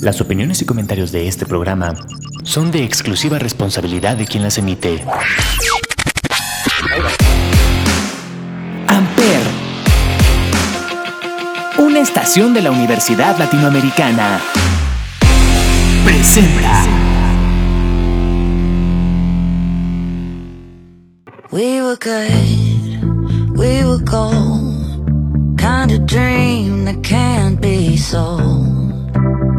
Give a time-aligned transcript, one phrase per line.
[0.00, 1.92] Las opiniones y comentarios de este programa
[2.44, 5.04] son de exclusiva responsabilidad de quien las emite.
[8.86, 9.40] Amper.
[11.78, 14.40] Una estación de la Universidad Latinoamericana.
[16.04, 16.84] Presenta.
[21.50, 25.58] We were good, we were gold.
[25.58, 28.77] Kind of dream that can't be sold.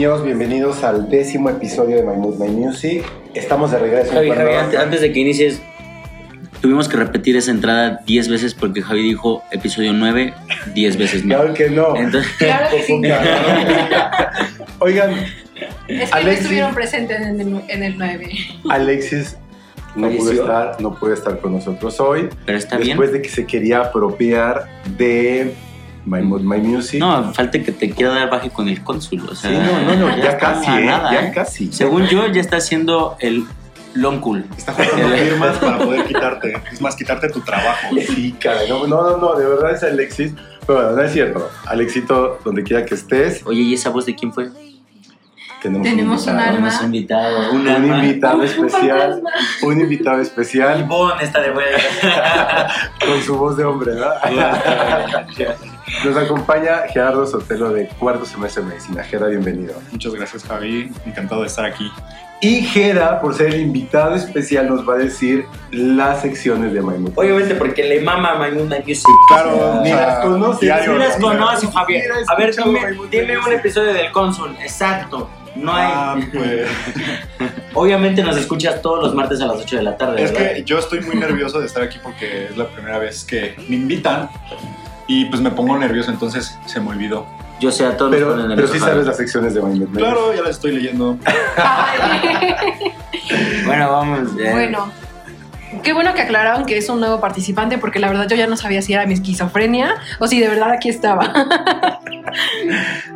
[0.00, 3.04] Niños, bienvenidos al décimo episodio de My Mood, My Music.
[3.34, 4.10] Estamos de regreso.
[4.14, 5.60] Javi, Javi, antes, antes de que inicies,
[6.62, 10.32] tuvimos que repetir esa entrada 10 veces porque Javi dijo episodio 9
[10.74, 11.36] 10 veces más.
[11.36, 11.94] Claro que no.
[11.96, 12.94] Entonces, Claro que sí.
[14.78, 15.10] Oigan,
[15.86, 18.30] Es que Alexis- no estuvieron presentes en el, en el 9.
[18.70, 19.36] Alexis
[19.96, 22.30] no pudo, estar, no puede estar con nosotros hoy.
[22.46, 22.88] pero está bien.
[22.96, 24.66] después de que se quería apropiar
[24.96, 25.52] de
[26.06, 26.98] My My Music.
[27.00, 29.28] No, falta que te quiera dar baje con el cónsul.
[29.28, 30.84] O sea, Sí, no, no, no, ya, casi, ¿eh?
[30.86, 31.32] nada, ya ¿eh?
[31.34, 31.72] casi.
[31.72, 33.44] Según yo, ya está haciendo el
[33.94, 34.44] long cool.
[34.56, 36.54] Está juntando firmas para poder quitarte.
[36.72, 37.88] Es más, quitarte tu trabajo.
[38.06, 38.68] Sí, caray.
[38.68, 40.32] No, no, no, de verdad es Alexis.
[40.66, 41.50] Pero bueno, no es cierto.
[41.66, 44.48] Alexito, donde quiera que estés, Oye, ¿y esa voz de quién fue?
[45.62, 46.56] tenemos, Tenemos un un invitado.
[46.56, 46.80] alma.
[46.84, 47.52] Invitado.
[47.52, 47.98] Un Un alma.
[48.04, 48.98] invitado Un especial.
[48.98, 49.30] fantasma.
[49.62, 52.68] Un invitado especial Ivonne está de vuelta.
[53.06, 54.06] con su voz de hombre, ¿no?
[56.04, 59.02] Nos acompaña Gerardo Sotelo de cuarto semestre de medicina.
[59.04, 59.74] Gera, bienvenido.
[59.90, 60.90] Muchas gracias, Javi.
[61.04, 61.90] Encantado de estar aquí.
[62.40, 67.12] Y Gera, por ser el invitado especial, nos va a decir las secciones de Maimut.
[67.16, 69.04] Obviamente porque le mama My Moon My Music.
[69.28, 70.60] Claro, Ni las conoces.
[70.60, 71.28] diario, Sí las ¿no?
[71.28, 72.10] conoce, Javier.
[72.28, 72.80] A ver, dime,
[73.10, 74.56] dime un episodio del cónsul.
[74.62, 75.28] Exacto.
[75.54, 75.90] No hay.
[75.92, 76.68] Ah, pues,
[77.74, 80.54] Obviamente nos escuchas todos los martes a las 8 de la tarde, es ¿verdad?
[80.54, 83.76] que yo estoy muy nervioso de estar aquí porque es la primera vez que me
[83.76, 84.28] invitan
[85.12, 87.26] y pues me pongo nervioso, entonces se me olvidó.
[87.58, 89.92] Yo sé, a todos Pero, nos ponen pero sí sabes las secciones de Maimut.
[89.96, 91.18] Claro, ya la estoy leyendo.
[93.66, 94.28] Bueno, vamos.
[94.40, 94.90] eh, Bueno,
[95.82, 98.56] qué bueno que aclararon que es un nuevo participante porque la verdad yo ya no
[98.56, 101.32] sabía si era mi esquizofrenia o si de verdad aquí estaba.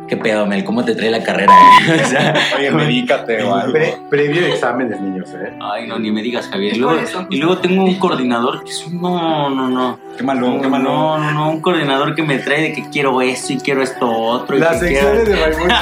[0.07, 1.51] Qué pedo, Mel, ¿cómo te trae la carrera?
[1.53, 2.01] eh?
[2.05, 3.71] O sea, Oye, medícate o algo.
[3.73, 5.53] Pre- previo de exámenes, niños, ¿eh?
[5.61, 6.75] ay, no, ni me digas, Javier.
[6.75, 6.99] Y luego,
[7.29, 9.01] y tengo un coordinador que es un.
[9.01, 9.99] No, no, no.
[10.17, 10.83] Qué malo, qué malo.
[10.83, 11.49] No, no, no.
[11.49, 14.57] Un coordinador que me trae de que quiero esto y quiero esto otro.
[14.57, 15.41] Las secciones quiero...
[15.47, 15.73] de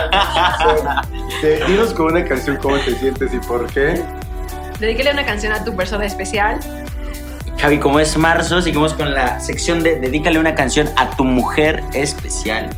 [1.41, 4.01] te- Dinos con una canción cómo te sientes y por qué.
[4.83, 6.59] Dedíquele una canción a tu persona especial.
[7.57, 11.81] Javi, como es marzo, seguimos con la sección de Dedícale una canción a tu mujer
[11.93, 12.69] especial.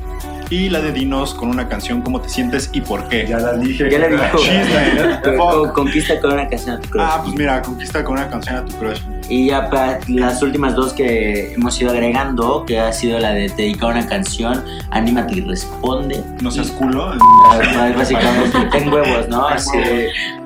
[0.49, 3.25] Y la de Dinos con una canción, ¿cómo te sientes y por qué?
[3.27, 3.89] Ya la dije.
[3.89, 4.37] Ya le dijo.
[4.37, 5.69] Chisme, Con-.
[5.71, 7.03] Conquista con una canción a tu crush.
[7.03, 8.99] Ah, pues mira, conquista con una canción a tu crush.
[9.27, 13.49] Y ya para las últimas dos que hemos ido agregando, que ha sido la de
[13.49, 16.23] dedicar una canción, anímate y responde.
[16.41, 17.13] No seas culo.
[17.49, 19.47] Ah, Básicamente, ten huevos, ¿no?
[19.47, 19.79] Así,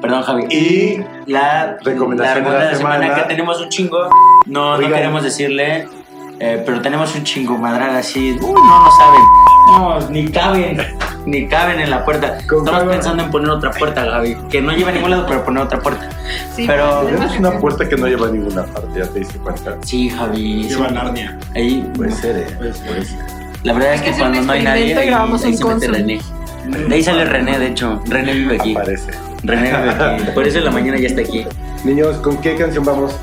[0.01, 0.43] perdón, Javi.
[0.49, 3.15] Y la Recomendación la de la semana, semana.
[3.23, 4.09] que tenemos un chingo.
[4.45, 4.89] No, Oigan.
[4.91, 5.87] no queremos decirle,
[6.39, 8.31] eh, pero tenemos un chingo madral así.
[8.41, 9.21] Uy, no, no saben.
[9.67, 10.77] No, ni caben.
[11.25, 12.37] Ni caben en la puerta.
[12.37, 14.35] Estamos pensando en poner otra puerta, Gaby.
[14.49, 16.09] Que no lleva a ningún lado, pero poner otra puerta.
[16.55, 19.77] Sí, Pero tenemos una puerta que no lleva a ninguna parte, ya te diste cuenta.
[19.83, 20.63] Sí, Javi.
[20.63, 20.69] sí.
[20.69, 21.37] Lleva Narnia.
[21.55, 22.47] Ahí, Puede ser, ¿eh?
[22.57, 23.19] Pues, Puede ser.
[23.63, 25.87] la verdad es que cuando no hay nadie, ahí, grabamos ahí un se mete.
[25.87, 26.21] René.
[26.87, 28.01] De ahí sale René, de hecho.
[28.07, 28.71] René vive aquí.
[28.75, 29.11] Aparece.
[29.43, 30.23] René vive aquí.
[30.33, 31.45] Por eso en la mañana ya está aquí.
[31.83, 33.15] Niños, ¿con qué canción vamos?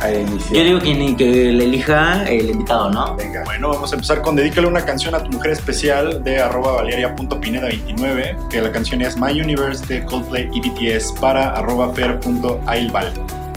[0.00, 0.52] A iniciar.
[0.54, 3.14] Yo digo que, ni- que le elija el invitado, ¿no?
[3.16, 3.42] Venga.
[3.44, 8.48] Bueno, vamos a empezar con Dedícale una canción a tu mujer especial de arroba valeria.pineda29,
[8.48, 13.12] que la canción es My Universe de Coldplay y BTS para arroba fer.ailval.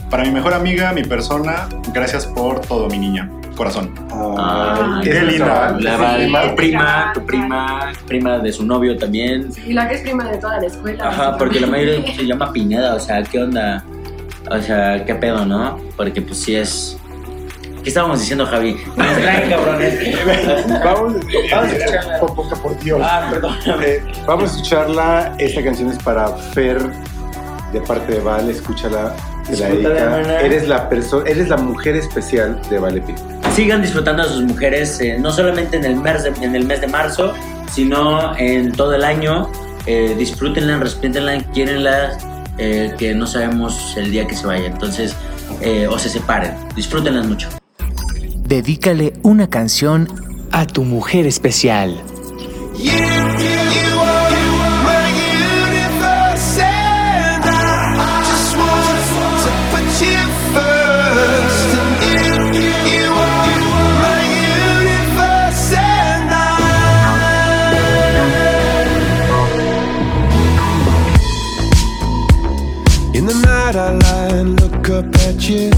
[0.10, 3.30] Para mi mejor amiga, mi persona, gracias por todo, mi niña.
[3.56, 3.94] Corazón.
[4.12, 5.78] Ah, Ay, qué linda.
[5.80, 6.42] La prima.
[6.50, 9.50] tu prima, tu prima, prima de su novio también.
[9.66, 11.08] Y la que es prima de toda la escuela.
[11.08, 13.84] Ajá, porque la mayoría se llama Pineda, o sea, ¿qué onda?
[14.50, 15.80] O sea, ¿qué pedo, no?
[15.96, 16.98] Porque pues sí es...
[17.82, 18.78] ¿Qué estábamos diciendo, Javi?
[18.96, 20.16] Me distraen, cabrones.
[20.84, 21.14] Vamos,
[21.52, 22.20] Vamos a escucharla.
[22.62, 23.02] por Dios.
[23.04, 23.58] Ah, perdón.
[23.84, 25.36] Eh, vamos a escucharla.
[25.38, 26.82] Esta canción es para Fer,
[27.74, 28.50] de parte de Val.
[28.50, 29.14] Escúchala.
[29.46, 30.42] Te la dedica.
[30.42, 33.04] Eres la persona, eres la mujer especial de Vale.
[33.54, 36.80] Sigan disfrutando a sus mujeres, eh, no solamente en el, mes de, en el mes
[36.80, 37.34] de marzo,
[37.72, 39.50] sino en todo el año.
[39.86, 42.18] Eh, disfrútenla, respétenla, quierenla,
[42.58, 44.68] eh, que no sabemos el día que se vaya.
[44.68, 45.16] Entonces,
[45.62, 46.54] eh, o se separen.
[46.76, 47.50] Disfrútenlas mucho.
[48.46, 50.08] Dedícale una canción
[50.52, 52.02] a tu mujer especial.
[52.80, 53.33] In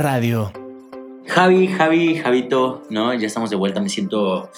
[0.00, 0.50] radio.
[1.28, 3.14] Javi, Javi, Javito, ¿no?
[3.14, 4.50] Ya estamos de vuelta, me siento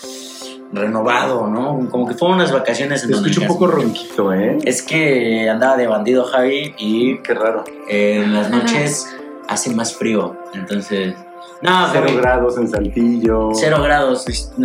[0.73, 1.87] renovado, ¿no?
[1.91, 4.57] Como que fueron unas vacaciones en Te escucho un poco ronquito, ¿eh?
[4.65, 7.65] Es que andaba de bandido Javi y Qué raro.
[7.91, 9.15] eh, en las noches
[9.49, 10.35] hace más frío.
[10.55, 11.15] Entonces,
[11.61, 13.51] no, Cero Javi, grados en Saltillo.
[13.53, 14.25] cero grados.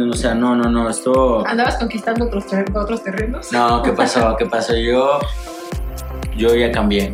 [0.09, 1.45] O sea, no, no, no, esto...
[1.45, 3.51] ¿Andabas conquistando otros, ter- otros terrenos?
[3.51, 4.35] No, ¿qué pasó?
[4.37, 4.75] ¿Qué pasó?
[4.77, 5.19] Yo,
[6.37, 7.13] yo ya cambié.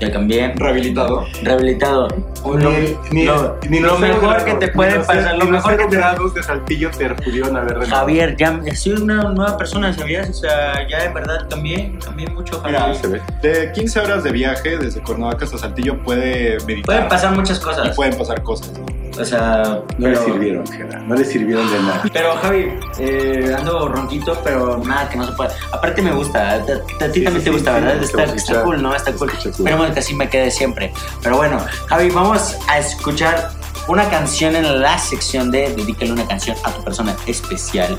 [0.00, 0.52] Ya cambié.
[0.56, 1.24] Rehabilitado.
[1.42, 2.08] Rehabilitado.
[2.44, 5.86] Lo, Ni, ni, lo- ni lo mejor grados, que te puede pasar, lo mejor que
[5.96, 8.06] grados de Saltillo te pudieron haber renovado.
[8.06, 10.30] Javier, ya soy una nueva persona, ¿sabías?
[10.30, 12.94] O sea, ya en verdad cambié, cambié mucho, Javier.
[12.96, 13.22] Se ve.
[13.42, 16.84] De 15 horas de viaje desde Cuernavaca hasta Saltillo puede meditar.
[16.84, 17.96] Pueden pasar muchas y cosas.
[17.96, 18.98] pueden pasar cosas, ¿no?
[19.20, 21.02] O sea, No pero, le sirvieron, Gerard.
[21.02, 22.02] No le sirvieron de nada.
[22.12, 25.52] Pero Javi, eh, ando ronquito, pero nada que no se pueda.
[25.72, 28.02] Aparte me gusta, a, ti también te gusta, ¿verdad?
[28.02, 28.94] Está, cool, ¿no?
[28.94, 29.30] Está cool.
[29.44, 30.92] Esperemos que así me quede siempre.
[31.22, 33.47] Pero bueno, Javi, vamos a escuchar
[33.88, 37.98] una canción en la sección de Dedícale una canción a tu persona especial.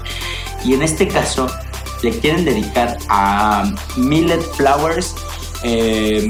[0.63, 1.47] Y en este caso,
[2.01, 5.15] le quieren dedicar a Millet Flowers,
[5.63, 6.29] eh,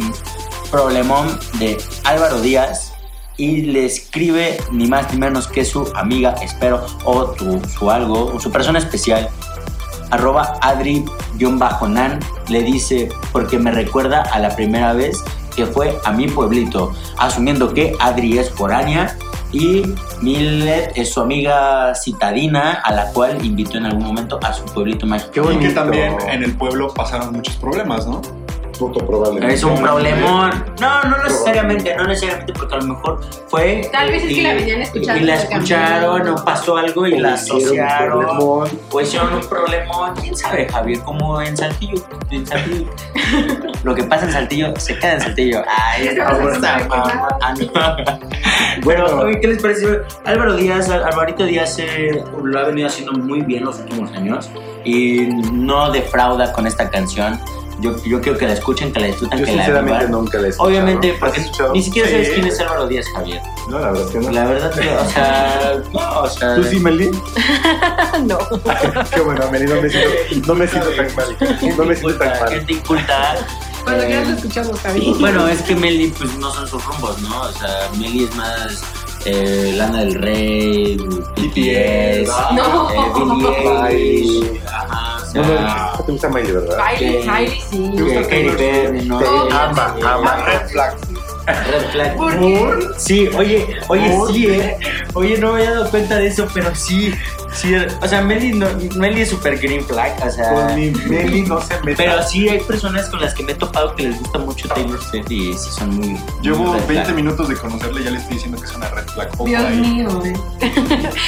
[0.72, 2.94] problemón de Álvaro Díaz.
[3.38, 8.34] Y le escribe ni más ni menos que su amiga, espero, o tu, su algo,
[8.34, 9.30] o su persona especial,
[10.12, 15.24] arroba adri-nan, le dice, porque me recuerda a la primera vez
[15.56, 19.18] que fue a mi pueblito, asumiendo que Adri es foránea
[19.52, 19.84] y
[20.22, 25.06] Millet es su amiga citadina, a la cual invitó en algún momento a su pueblito
[25.06, 25.32] mágico.
[25.32, 25.74] Qué Y que bonito.
[25.74, 28.22] también en el pueblo pasaron muchos problemas, ¿no?
[28.80, 29.54] Puto probablemente.
[29.56, 30.52] Es un problemón.
[30.80, 33.20] No, no necesariamente, no necesariamente, porque a lo mejor
[33.50, 33.90] fue.
[33.92, 37.18] Tal vez es que y- la venían escuchando Y la escucharon, o pasó algo y
[37.20, 38.20] la Hicieron un asociaron.
[38.26, 38.70] problemón.
[38.92, 40.16] O hicieron un problemón.
[40.22, 41.00] ¿Quién sabe, Javier?
[41.02, 42.02] Como en Saltillo.
[42.32, 42.90] En Saltillo.
[43.84, 45.62] Lo que pasa en Saltillo se queda en Saltillo.
[45.68, 46.88] Ay, esta.
[46.90, 48.84] Ah, no.
[48.84, 49.06] Bueno,
[49.42, 50.00] ¿qué les parece?
[50.26, 54.50] Álvaro Díaz, Al- Alvarito Díaz eh, lo ha venido haciendo muy bien los últimos años
[54.86, 57.40] y no defrauda con esta canción.
[57.82, 60.12] Yo, yo quiero que la escuchen, que la disfruten, Yo que la sinceramente vivan.
[60.12, 60.70] nunca la he escuchado.
[60.70, 61.42] Obviamente, ¿Has porque
[61.74, 62.14] ni siquiera Sí.
[62.14, 63.42] sabes quién es Álvaro Díaz, Javier.
[63.70, 64.32] No, la verdad es que no.
[64.32, 66.56] La verdad, que, o sea, no, o sea.
[66.56, 67.10] ¿Tú sí, Meli?
[68.26, 68.38] no.
[69.14, 70.10] Qué bueno, Meli, no me siento,
[70.48, 71.38] no me siento tan mal.
[71.78, 72.50] No me siento tan mal.
[72.50, 73.36] gente inculta.
[73.84, 75.16] Cuando Eh, quieras lo escuchamos, Javi.
[75.20, 77.42] Bueno, es que Meli, pues no son sus rumbos, ¿no?
[77.42, 78.84] O sea, Meli es más
[79.26, 82.90] eh, Lana del Rey, BTS, No.
[82.90, 83.96] eh, Billie Ay.
[83.96, 86.78] Eilish, ajá, o No, sea, no, te gusta Miley, ¿verdad?
[87.00, 87.92] Miley, sí.
[87.96, 89.20] ¿Te gusta Katy Perry, ¿no?
[89.20, 90.36] Ama, ama.
[90.46, 90.98] Red flag.
[91.54, 92.16] Red Flag.
[92.16, 92.70] ¿Por qué?
[92.98, 94.78] Sí, oye, oye, ¿Por sí, eh.
[95.14, 97.14] Oye, no me había dado cuenta de eso, pero sí,
[97.54, 97.74] sí.
[98.02, 100.54] O sea, Meli, no, Meli es super green flag, o sea.
[100.54, 101.98] Con mi Meli no se meta.
[102.04, 105.02] Pero sí hay personas con las que me he topado que les gusta mucho Taylor
[105.02, 106.18] Swift y sí son muy.
[106.42, 107.16] Llevo muy red 20 flag.
[107.16, 109.30] minutos de conocerle y ya le estoy diciendo que es una red flag.
[109.46, 109.78] Dios ahí.
[109.78, 110.34] mío, güey.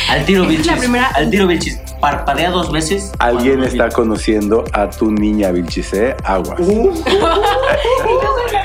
[0.10, 0.78] Al tiro Esa es la Vilchis.
[0.80, 1.78] primera- Al tiro Vilchis.
[2.00, 3.12] Parpadea dos veces.
[3.20, 6.60] Alguien está conociendo a tu niña Vilchise Aguas.
[6.60, 6.92] Uh.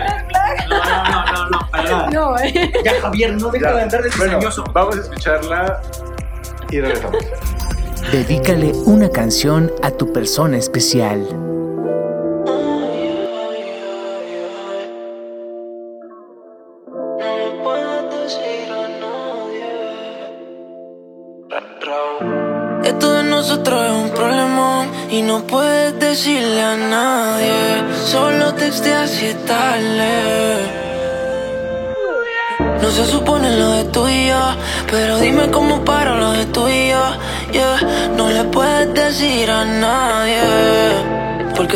[2.13, 2.73] no, eh.
[2.85, 4.41] Ya, Javier, no deja de andar de Bueno,
[4.73, 5.83] vamos a escucharla
[6.71, 7.25] y regresamos.
[8.13, 11.27] Dedícale una canción a tu persona especial.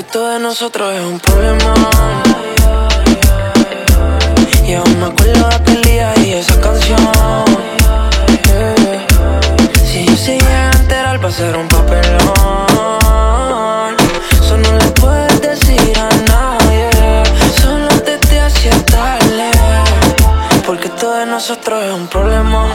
[0.01, 1.75] Porque esto de nosotros es un problemón.
[4.65, 6.99] Y aún me acuerdo de aquel día y esa canción.
[9.85, 12.21] Si yo se llega a enterar va a un papelón
[14.33, 16.91] Eso no le puedes decir a nadie
[17.61, 19.51] Solo te te hacía tarde
[20.67, 22.67] Porque todo de nosotros es un problema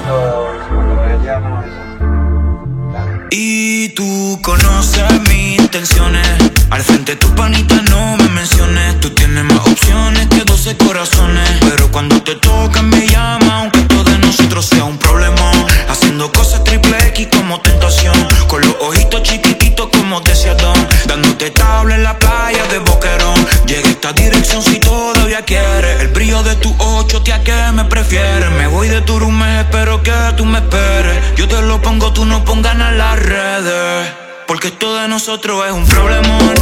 [3.31, 6.44] Y tú conoces mis intenciones.
[6.75, 8.99] Al frente tu panita no me menciones.
[8.99, 11.49] Tú tienes más opciones que 12 corazones.
[11.61, 15.51] Pero cuando te tocan me llama, aunque todo de nosotros sea un problema.
[15.87, 18.13] Haciendo cosas triple X como tentación.
[18.49, 20.75] Con los ojitos chiquititos como deseadón.
[21.07, 23.47] Dándote tabla en la playa de Boquerón.
[23.67, 26.01] Llega esta dirección si todavía quieres.
[26.01, 28.51] El brillo de tu ocho, tía, que me prefieres.
[28.51, 29.15] Me voy de tu
[29.61, 31.37] espero que tú me esperes.
[31.37, 34.24] Yo te lo pongo, tú no pongas en las redes.
[34.55, 36.53] Porque todo de nosotros es un problemón.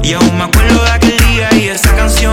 [0.00, 2.32] Y aún me acuerdo de aquel día y esa canción.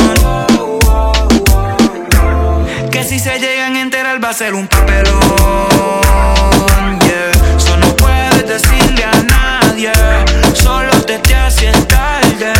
[2.91, 5.09] Que si se llegan a enterar va a ser un papelón.
[6.99, 7.31] Yeah.
[7.57, 9.91] Eso no puedes decirle a nadie.
[10.53, 12.53] Solo te te haces tarde.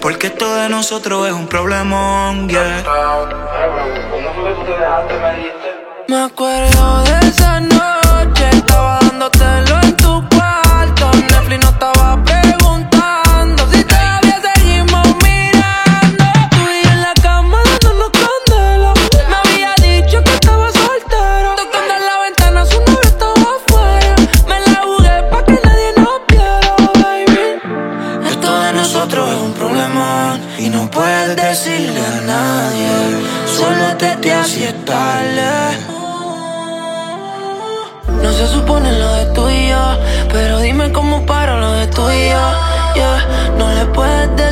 [0.00, 2.48] Porque todo de nosotros es un problemón.
[2.48, 2.82] Yeah.
[6.08, 9.07] Me acuerdo de esa noche, estaba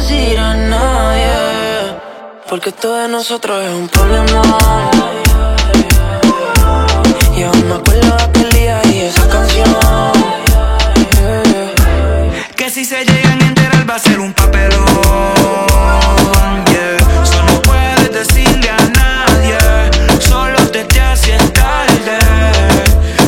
[0.08, 1.98] decir a nadie,
[2.48, 4.42] porque esto de nosotros es un problema.
[7.36, 9.76] Y aún me acuerdo de aquel día y esa canción.
[12.56, 14.84] Que si se llegan a enterar va a ser un papelón.
[16.70, 17.24] Yeah.
[17.24, 19.58] Solo puedes decirle a nadie,
[20.20, 22.18] solo te te haces tarde.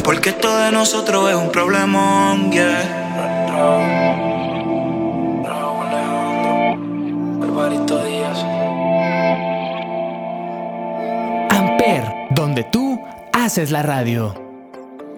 [0.04, 3.08] Porque esto de nosotros es un problemón, yeah.
[7.58, 8.38] Alvarito Díaz.
[11.50, 13.00] Amper, donde tú
[13.32, 14.32] haces la radio.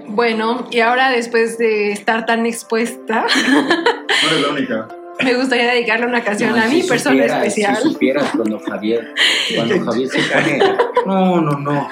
[0.06, 4.88] Bueno, y ahora después de estar tan expuesta, No eres la única.
[5.24, 7.76] Me gustaría dedicarle una canción No, a si mi persona especial.
[7.76, 9.14] Si supieras cuando Javier,
[9.56, 10.58] cuando Javier se pone.
[11.06, 11.88] No, no, no.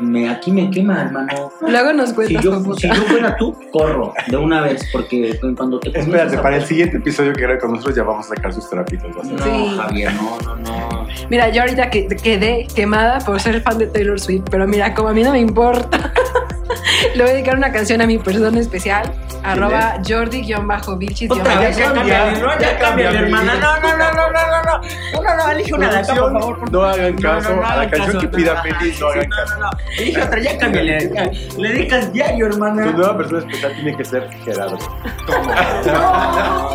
[0.00, 1.50] Me- aquí me quema, hermano.
[1.62, 2.44] Luego nos Si cuentas.
[2.44, 6.56] yo, cómo si yo fuera tú, corro de una vez, porque cuando te Espérate, para
[6.56, 9.14] el siguiente episodio que con nosotros ya vamos a sacar sus trapitos.
[9.16, 9.76] No, Sí.
[9.76, 10.99] Javier, no, no, no.
[11.28, 15.08] Mira, yo ahorita que, quedé quemada por ser fan de Taylor Swift, pero mira, como
[15.08, 16.12] a mí no me importa,
[17.14, 19.12] le voy a dedicar una canción a mi persona especial,
[19.42, 21.28] arroba jordi-bichis.
[21.30, 23.18] Ya cámbiale, no, ya cámbiale.
[23.18, 23.54] hermana.
[23.54, 24.80] No, no, no, no, no, no, no.
[25.12, 26.72] No, no, no, elige una de acá, por favor.
[26.72, 28.68] No hagan No, caso no, no a la canción que pida sí,
[29.00, 29.54] no hagan caso.
[29.54, 29.78] No, no, no.
[29.98, 31.10] Elige otra, ya cámbiale.
[31.58, 32.84] Le dedicas diario, Tu hermana.
[32.86, 34.78] nueva persona especial tiene que ser Gerardo.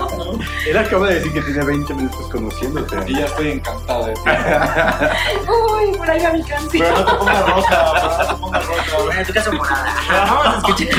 [0.67, 2.95] Él acaba de decir que tiene 20 minutos conociéndote.
[3.07, 4.13] Y ya estoy encantada de.
[4.25, 6.69] Uy, por ahí va mi canción.
[6.71, 8.97] Pero no te pongas rosa, pero no te pongas rosa.
[9.03, 9.95] Bueno, en tu caso, morada.
[10.09, 10.87] Vamos a escuchar.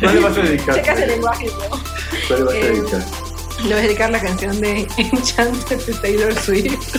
[0.00, 0.74] ¿Cuál le vas a dedicar?
[0.76, 1.52] Checas el lenguaje, ¿no?
[2.28, 3.00] ¿Cuál le vas a Eh, dedicar?
[3.62, 6.96] Le voy a dedicar la canción de Enchanted de Taylor Swift.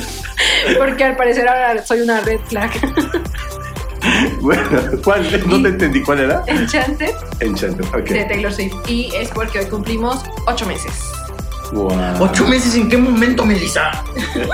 [0.78, 2.72] Porque al parecer ahora soy una red flag.
[4.40, 4.64] Bueno,
[5.04, 5.22] ¿cuál?
[5.48, 6.02] No te entendí.
[6.02, 6.42] ¿Cuál era?
[6.48, 7.86] Enchanted Enchanted.
[7.86, 8.28] de Ok.
[8.30, 8.74] Taylor Swift.
[8.88, 10.92] Y es porque hoy cumplimos ocho meses.
[11.72, 11.90] Wow.
[12.20, 13.92] ¿Ocho meses en qué momento, Melissa?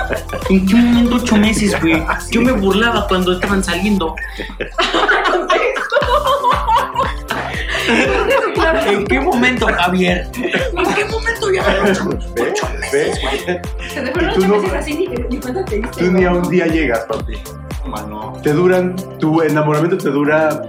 [0.50, 2.02] ¿En qué momento ocho meses, güey?
[2.30, 4.14] Yo me burlaba cuando estaban saliendo.
[8.86, 10.28] ¿En qué momento, Javier?
[10.34, 13.18] ¿En qué momento ya ocho, meses?
[13.92, 16.04] Se te fueron ocho no- meses así ni cuenta te diste.
[16.04, 17.38] Tú ni a un día llegas, papi.
[17.86, 18.32] Mano.
[18.42, 20.62] Te duran, tu enamoramiento te dura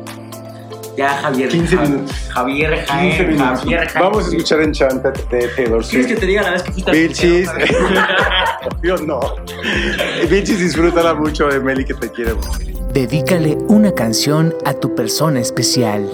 [0.98, 1.50] Ya, Javier.
[1.50, 2.16] 15 Ja- minutos.
[2.30, 3.60] Javier, 15 Javier, minutos.
[3.60, 4.04] Javier, Javier.
[4.04, 6.08] Vamos a escuchar Enchanted de Taylor ¿Quieres Swift.
[6.08, 6.98] que te diga la vez que fuiste al
[8.84, 9.20] Yo no.
[10.30, 12.34] Bill Cheese disfrútala mucho de Meli que te quiere.
[12.94, 16.10] Dedícale una canción a tu persona especial.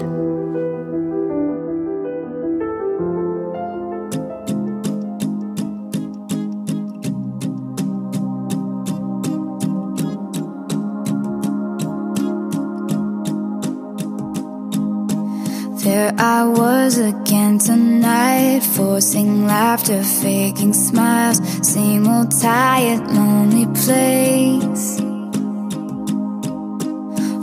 [15.94, 25.00] There I was again tonight, forcing laughter, faking smiles, same old tired, lonely place.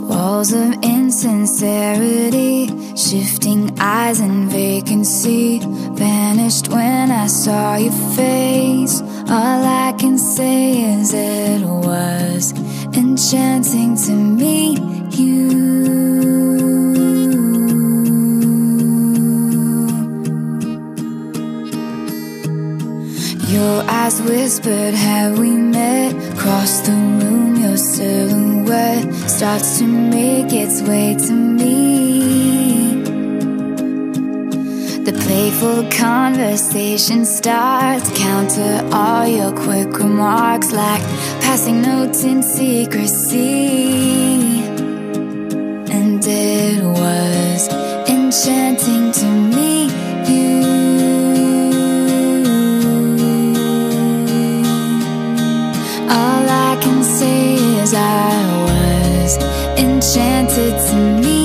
[0.06, 5.60] Walls of insincerity, shifting eyes and vacancy,
[5.94, 9.00] vanished when I saw your face.
[9.30, 12.52] All I can say is it was
[12.94, 14.78] enchanting to meet
[15.18, 15.81] you.
[23.62, 26.10] Your eyes whispered, Have we met?
[26.34, 33.04] Across the room, your silhouette starts to make its way to me.
[35.08, 38.10] The playful conversation starts.
[38.18, 41.02] Counter all your quick remarks like
[41.46, 44.21] passing notes in secrecy.
[56.82, 58.30] Can say is I
[58.66, 59.36] was
[59.78, 61.41] enchanted to meet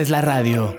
[0.00, 0.74] haces la radio.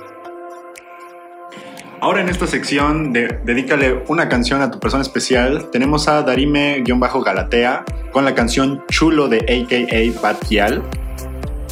[2.00, 7.86] Ahora en esta sección de Dedícale una canción a tu persona especial, tenemos a Darime-Galatea
[8.12, 10.82] con la canción Chulo de AKA Batial,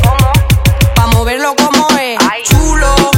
[0.95, 2.17] Pa' moverlo como es.
[2.45, 3.16] Chulo.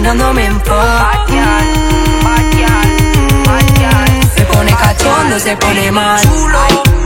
[0.00, 1.28] Imaginándome en pop.
[4.34, 6.18] Se pone cachondo, se pone mal.
[6.22, 6.99] Chulo.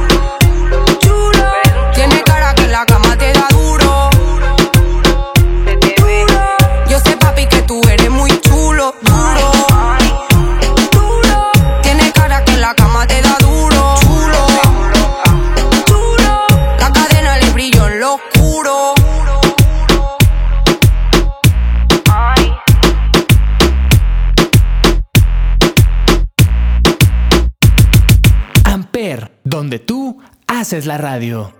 [30.65, 31.53] Haces la radio.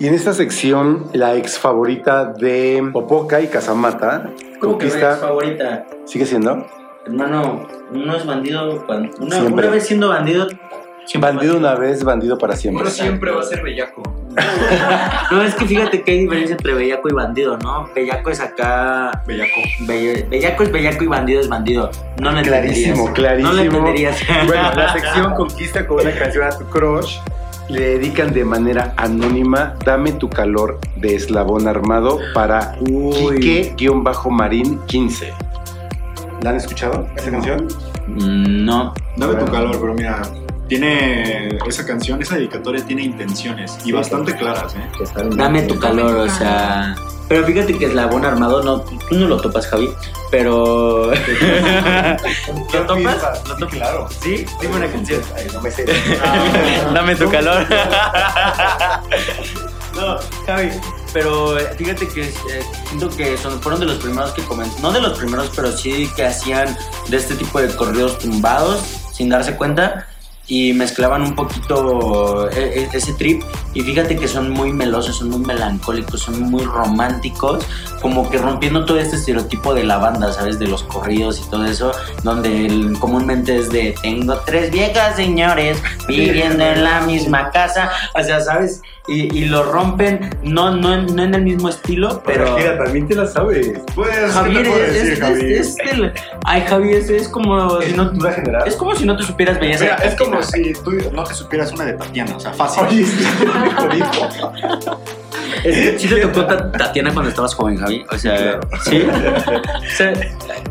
[0.00, 5.16] Y en esta sección, la ex favorita de Popoca y Casamata ¿Cómo que conquista.
[5.16, 5.84] favorita?
[6.06, 6.66] ¿Sigue siendo?
[7.04, 8.82] Hermano, uno es bandido.
[8.86, 9.66] cuando- Una, Siempre.
[9.66, 10.46] una vez siendo bandido.
[11.04, 12.80] siempre Bandido una vez, bandido para siempre.
[12.84, 14.02] Uno siempre va a ser bellaco.
[15.30, 17.88] No, es que fíjate que hay diferencia entre bellaco y bandido, ¿no?
[17.94, 19.22] Bellaco es acá.
[19.26, 19.60] Bellaco.
[19.80, 21.90] Be- bellaco es bellaco y bandido es bandido.
[22.20, 23.14] No lo Clarísimo, entenderías.
[23.14, 23.48] clarísimo.
[23.50, 24.16] No lo entenderías.
[24.46, 27.18] Bueno, la sección conquista con una canción a tu crush.
[27.68, 32.76] Le dedican de manera anónima Dame tu calor de eslabón armado para.
[33.40, 35.32] Quique-Marín 15.
[36.42, 37.68] ¿La han escuchado esa canción?
[38.06, 38.92] Mm, No.
[39.16, 40.22] Dame tu calor, pero mira,
[40.68, 44.88] tiene esa canción, esa dedicatoria tiene intenciones y bastante claras, ¿eh?
[45.36, 46.94] Dame tu calor, o sea.
[47.28, 49.90] Pero fíjate que Eslabón Armado, no, tú no lo topas, Javi.
[50.30, 51.10] Pero.
[52.72, 53.48] ¿Lo topas?
[53.48, 53.74] ¿Lo topas?
[53.74, 54.08] Claro.
[54.20, 55.22] Sí, dime una canción.
[55.36, 55.84] Ay, no me sé.
[56.94, 57.66] Dame tu calor.
[59.94, 60.70] no, Javi.
[61.14, 62.32] Pero eh, fíjate que eh,
[62.88, 64.80] siento que son, fueron de los primeros que comenté.
[64.82, 66.76] No de los primeros, pero sí que hacían
[67.08, 68.82] de este tipo de corridos tumbados
[69.12, 70.08] sin darse cuenta.
[70.46, 73.42] Y mezclaban un poquito eh, eh, ese trip.
[73.72, 77.64] Y fíjate que son muy melosos, son muy melancólicos, son muy románticos.
[78.02, 80.58] Como que rompiendo todo este estereotipo de la banda, ¿sabes?
[80.58, 81.92] De los corridos y todo eso.
[82.22, 87.90] Donde el- comúnmente es de tengo tres viejas señores viviendo en la misma casa.
[88.14, 88.82] O sea, ¿sabes?
[89.06, 92.56] Y, y lo rompen, no, no, en- no en el mismo estilo, pero.
[92.56, 93.72] Mira, también te la sabes.
[93.94, 96.12] Pues, Javier ¿qué te puedo es, decir, es- es- es el-
[96.46, 98.10] Ay, Javier, es, es como si no.
[98.64, 99.84] Es como si no te supieras belleza.
[99.84, 102.82] Mira, es como si tú no te supieras una de Tatiana, o sea, fácil.
[102.86, 103.04] Oye,
[105.98, 108.04] sí, te tocó Ta- Tatiana cuando estabas joven, Javi.
[108.10, 108.60] O sea, Claro.
[108.84, 109.02] sí.
[109.84, 110.12] O sea,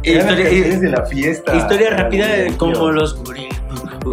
[0.03, 1.55] historia, de la fiesta.
[1.55, 3.15] historia rápida como los.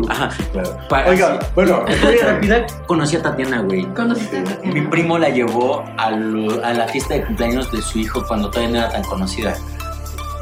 [0.08, 0.28] Ajá.
[0.52, 0.76] Claro.
[1.08, 1.46] Oiga, sí.
[1.54, 1.84] bueno,
[2.22, 3.84] rápida, conocí a Tatiana, güey.
[3.94, 4.90] ¿Conociste a Mi Tatiana?
[4.90, 8.70] primo la llevó a, lo- a la fiesta de cumpleaños de su hijo cuando todavía
[8.72, 9.54] no era tan conocida.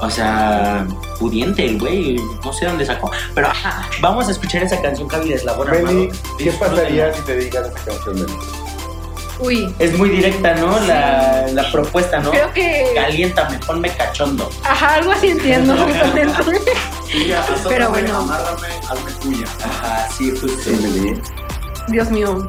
[0.00, 0.86] O sea,
[1.18, 3.10] pudiente el güey, no sé dónde sacó.
[3.34, 6.06] Pero ajá, vamos a escuchar esa canción, Javi de Eslabón Armado.
[6.38, 8.32] ¿qué pasaría si te dedican esa canción, Meli?
[9.40, 10.78] Uy, Es muy directa, ¿no?
[10.80, 12.30] La, la propuesta, ¿no?
[12.30, 12.90] creo que.
[12.94, 14.48] Caliéntame, ponme cachondo.
[14.64, 15.74] Ajá, algo así entiendo.
[17.68, 18.16] Pero bueno.
[18.18, 19.44] Amárrame, hazme.
[19.64, 20.48] Ajá, sí, justo.
[20.62, 21.20] Sí, Meli.
[21.88, 22.46] Dios mío.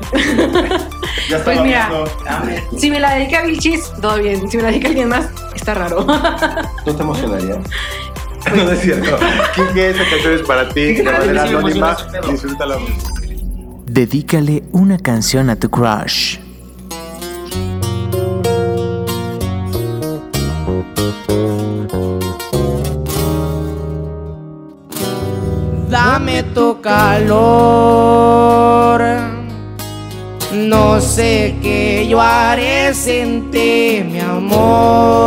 [1.30, 1.90] Ya Pues mira.
[1.90, 2.80] viendo-.
[2.80, 4.50] Si me la dedica Vilchis, todo bien.
[4.50, 6.04] Si me la dedica alguien más, está raro.
[6.06, 7.58] ¿No te emocionarías?
[8.56, 9.18] No es cierto.
[9.56, 10.94] Quique, esa canción es para ti.
[10.94, 11.98] De manera anónima.
[12.30, 12.78] Disfrútala.
[13.86, 16.38] Dedícale una canción a tu crush.
[26.54, 27.40] Tu calor.
[30.52, 35.20] No sé qué yo haré sin ti, mi amor.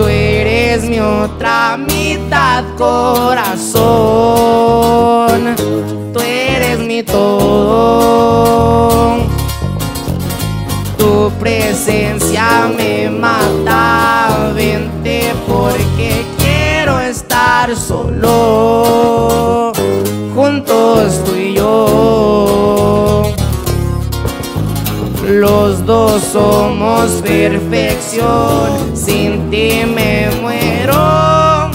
[0.00, 3.76] Tú eres mi otra mitad, corazón.
[6.14, 7.90] Tú eres mi todo.
[10.96, 16.24] Tu presencia me mata, vente porque
[17.76, 19.32] solo,
[20.34, 23.22] juntos tú y yo.
[25.28, 31.70] Los dos somos perfección, sin ti me muero.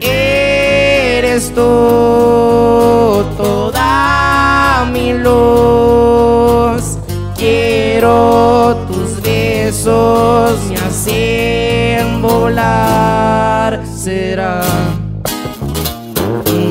[0.00, 6.96] Eres tú toda mi luz.
[7.36, 13.75] Quiero tus besos, me hacen volar.
[14.06, 14.12] No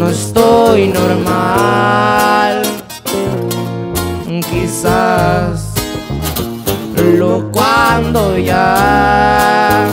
[0.08, 2.62] estoy normal.
[4.50, 5.74] Quizás
[6.95, 9.86] lo cuando ya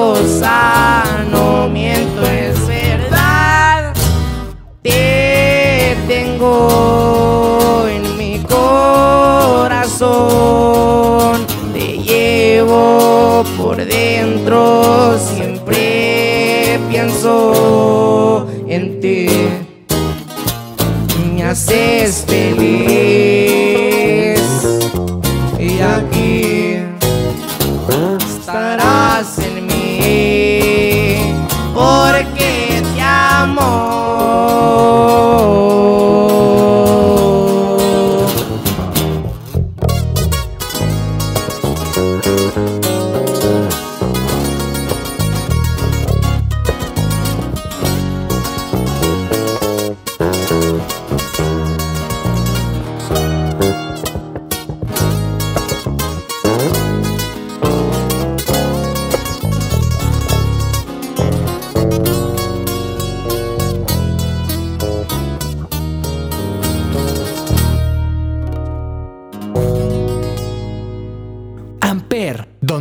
[0.00, 1.09] cualquier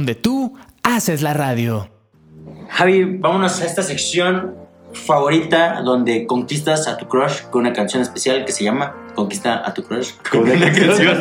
[0.10, 1.88] donde tú haces la radio.
[2.70, 4.56] Javi, vámonos a esta sección
[4.94, 9.72] favorita donde conquistas a tu crush con una canción especial que se llama Conquista a
[9.72, 11.20] tu crush con una canción.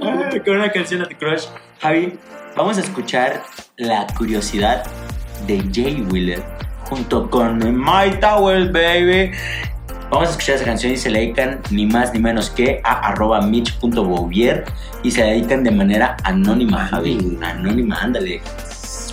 [0.44, 1.44] con una canción a tu crush.
[1.80, 2.18] Javi,
[2.56, 3.42] vamos a escuchar
[3.76, 4.84] la curiosidad
[5.46, 6.42] de Jay Wheeler
[6.88, 9.32] junto con My Towel Baby.
[10.12, 13.08] Vamos a escuchar esa canción y se la dedican ni más ni menos que a
[13.08, 14.66] arroba mitch.bouvier
[15.02, 17.38] y se la dedican de manera anónima, Javi.
[17.42, 18.42] Anónima, ándale.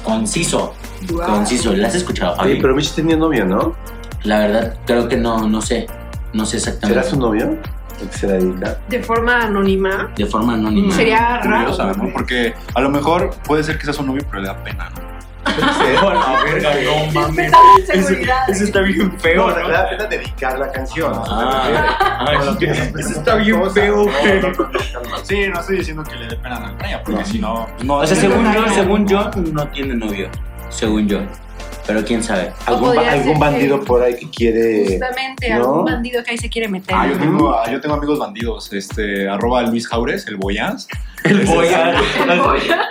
[0.04, 0.76] Conciso.
[1.10, 1.26] Wow.
[1.26, 1.74] Conciso.
[1.74, 2.52] ¿La has escuchado, Javi?
[2.52, 3.76] Oye, pero Mitch tenía novio, ¿no?
[4.24, 5.88] La verdad, creo que no, no sé.
[6.34, 7.02] No sé exactamente.
[7.02, 7.58] ¿Será su novio?
[8.02, 8.78] ¿El que se la dedica?
[8.90, 10.12] De forma anónima.
[10.18, 10.94] De forma anónima.
[10.94, 11.72] Sería raro.
[11.72, 12.12] Curiosa, ¿no?
[12.12, 15.09] Porque a lo mejor puede ser que sea su novio, pero le da pena, ¿no?
[15.46, 17.52] la verga, no mames.
[17.90, 18.14] Eso,
[18.48, 21.14] eso está bien feo, No, da pena dedicar la canción.
[21.28, 22.56] Ah, ah,
[22.98, 24.06] eso está bien feo.
[25.24, 27.96] Sí, no estoy diciendo que le dé pena a la playa, porque si no, no.
[27.96, 30.30] O sea, según yo, según yo, no tiene novio.
[30.70, 31.20] Según yo.
[31.90, 32.52] Pero quién sabe.
[32.68, 34.86] ¿Algún, algún bandido que- por ahí que quiere.
[34.90, 35.56] Justamente, ¿no?
[35.56, 36.96] algún bandido que ahí se quiere meter.
[36.96, 40.88] Ah, yo tengo, ah, yo tengo amigos bandidos, este, arroba Luis Jaures, el Boyas.
[41.26, 41.96] El boya.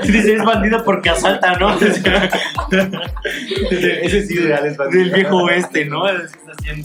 [0.03, 1.75] Dice, es bandido porque asalta, ¿no?
[3.71, 5.03] Ese sí real es bandido.
[5.05, 6.03] Del viejo oeste, ¿no?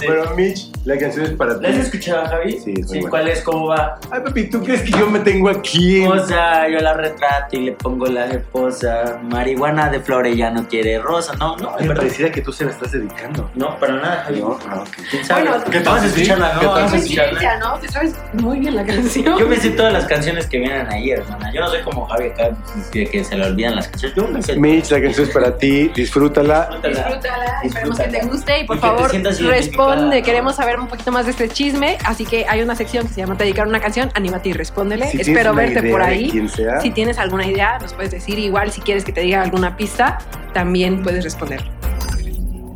[0.06, 1.64] Bueno, Mitch, la canción es para ti.
[1.64, 2.52] ¿La has escuchado, Javi?
[2.60, 3.10] Sí, es muy buena.
[3.10, 3.42] ¿Cuál es?
[3.42, 4.00] ¿Cómo va?
[4.12, 6.06] Ay, papi, ¿tú crees que yo me tengo aquí?
[6.06, 9.20] O sea, yo la retrato y le pongo la esposa.
[9.24, 11.34] Marihuana de flores ya no quiere rosa.
[11.36, 12.03] No, no, es verdad.
[12.04, 13.50] Pareciera que tú se la estás dedicando.
[13.56, 14.40] No, para nada, Javi.
[14.42, 14.88] No, ah, ok.
[15.10, 15.44] ¿Quién sabe?
[15.50, 16.72] Bueno, ¿Qué Vamos a escucharla, ¿no?
[16.72, 17.58] Vamos a Qué escucharla.
[17.60, 17.80] ¿no?
[17.80, 19.40] Te sabes muy bien la canción.
[19.40, 21.52] Yo me sé todas las canciones que vienen ahí, hermana.
[21.54, 22.50] Yo no soy como Javi acá,
[22.92, 24.16] que, que se le olvidan las canciones.
[24.18, 24.56] Yo me sé.
[24.56, 25.90] Mitch, la canción es para ti.
[25.96, 26.70] Disfrútala.
[26.84, 28.34] Disfrútala, esperemos que te Disfrútala.
[28.34, 29.12] guste y por Y que favor
[29.50, 30.22] responde.
[30.22, 33.22] Queremos saber un poquito más de este chisme, así que hay una sección que se
[33.22, 35.08] llama Te dedicar una canción, anímate y respóndele.
[35.08, 36.30] Si Espero verte por ahí.
[36.30, 36.80] quién sea.
[36.82, 38.40] Si tienes alguna idea, nos puedes decir.
[38.40, 40.18] Igual si quieres que te diga alguna pista,
[40.54, 41.62] también puedes responder.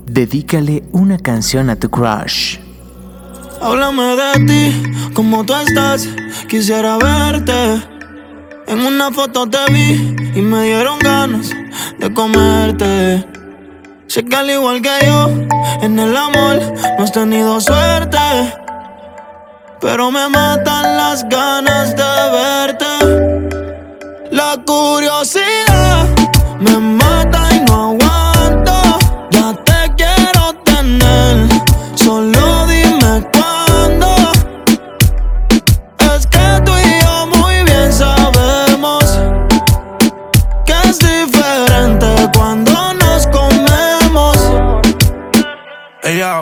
[0.09, 2.59] Dedícale una canción a tu crush.
[3.61, 6.07] Háblame de ti, como tú estás,
[6.47, 7.83] quisiera verte.
[8.67, 11.49] En una foto te vi y me dieron ganas
[11.99, 13.25] de comerte.
[14.07, 15.29] Sé que al igual que yo,
[15.81, 16.61] en el amor
[16.97, 18.17] no has tenido suerte.
[19.81, 22.85] Pero me matan las ganas de verte.
[24.31, 26.07] La curiosidad
[26.61, 27.06] me mata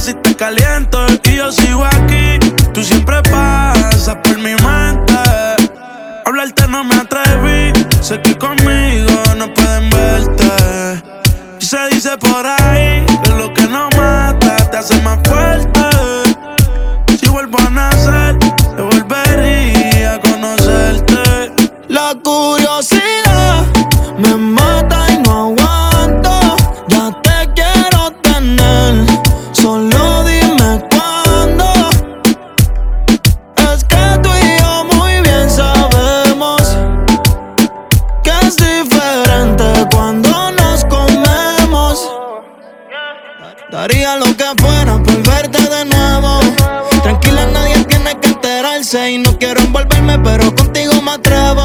[0.00, 2.38] si te caliento y yo sigo aquí.
[2.72, 5.14] Tú siempre pasas por mi mente.
[6.24, 11.02] Hablarte no me atreví, sé que conmigo no pueden verte.
[11.60, 15.80] Y se dice por ahí que lo que no mata te hace más fuerte.
[17.18, 18.38] Si vuelvo a nacer
[48.94, 51.60] Y no quiero envolverme, pero contigo me atrevo.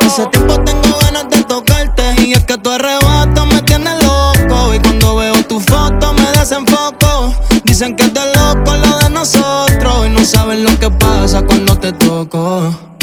[0.00, 2.02] Hace tiempo tengo ganas de tocarte.
[2.22, 4.72] Y es que tu arrebato me tiene loco.
[4.72, 7.34] Y cuando veo tu foto me desenfoco.
[7.64, 10.06] Dicen que es de loco lo de nosotros.
[10.06, 12.93] Y no saben lo que pasa cuando te toco.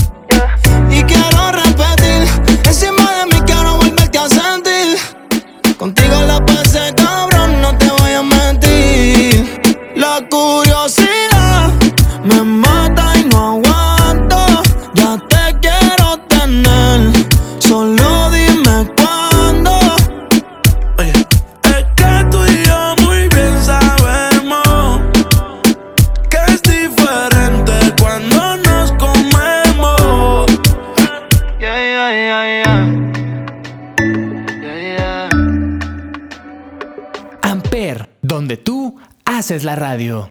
[39.72, 40.30] La radio.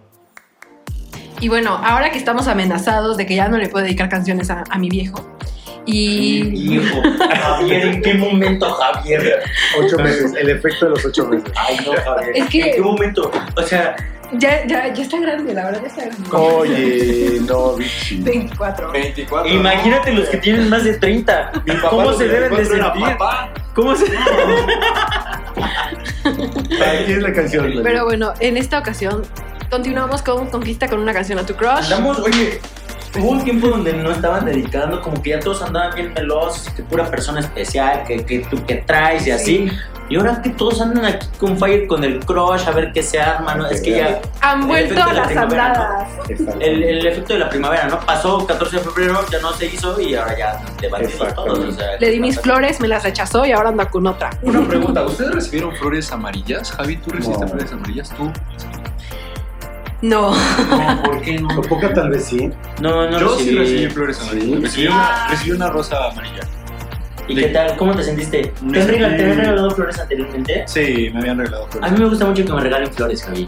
[1.41, 4.65] Y bueno, ahora que estamos amenazados de que ya no le puedo dedicar canciones a,
[4.69, 5.27] a mi viejo.
[5.87, 6.75] Y.
[6.77, 7.01] Hijo,
[7.43, 9.43] Javier, ¿en qué momento, Javier?
[9.83, 11.51] Ocho meses, el efecto de los ocho meses.
[11.57, 12.33] Ay, no, Javier.
[12.37, 13.31] Es que- ¿En qué momento?
[13.57, 13.97] O sea,
[14.35, 16.29] Ya, ya, ya está grande, la verdad, ya está grande.
[16.37, 18.21] Oye, no, bichi.
[18.21, 18.93] 24.
[18.93, 19.51] 24.
[19.53, 21.53] imagínate los que tienen más de 30.
[21.89, 23.17] ¿Cómo se deben de sentir?
[23.75, 24.05] ¿Cómo se
[26.31, 27.81] Aquí es la canción.
[27.83, 29.23] Pero bueno, en esta ocasión
[29.71, 31.85] continuamos con Conquista con una canción a tu crush.
[31.85, 32.61] Andamos, oye,
[33.19, 36.83] hubo un tiempo donde no estaban dedicando, como que ya todos andaban bien melosos, que
[36.83, 39.71] pura persona especial, que, que tú que traes y así.
[40.09, 43.21] Y ahora que todos andan aquí con fire, con el crush, a ver qué se
[43.21, 43.67] arma, ¿no?
[43.69, 44.21] Es que ya.
[44.41, 45.41] Han el vuelto las ¿no?
[45.43, 46.09] andadas.
[46.29, 46.61] Exacto.
[46.61, 48.01] El, el efecto de la primavera, ¿no?
[48.01, 51.61] Pasó 14 de febrero, ya no se hizo y ahora ya debatimos Exactamente.
[51.61, 51.75] todos.
[51.77, 54.31] O sea, Le di mis flores, me las rechazó y ahora anda con otra.
[54.43, 56.73] Una pregunta, ¿ustedes recibieron flores amarillas?
[56.73, 57.49] Javi, ¿tú recibiste No.
[57.53, 58.11] flores amarillas?
[58.11, 58.33] ¿Tú?
[60.03, 60.33] No.
[60.35, 61.49] No, ¿por qué no?
[61.63, 62.51] Poca tal vez sí.
[62.81, 63.59] No, no Yo sí recibí.
[63.59, 64.61] recibí flores amarillas.
[64.63, 66.41] Recibí, una, recibí una rosa amarilla.
[67.29, 67.77] ¿Y qué tal?
[67.77, 68.53] ¿Cómo te sentiste?
[68.63, 70.65] Me ¿Te han, regal- sentí- te han regalado flores anteriormente?
[70.67, 71.93] Sí, me habían regalado A flores.
[71.93, 73.47] mí me gusta mucho que me regalen flores, Javi.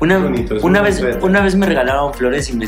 [0.00, 1.26] Una, bonito, es una, muy vez, bonito.
[1.26, 2.66] una vez me regalaron flores y me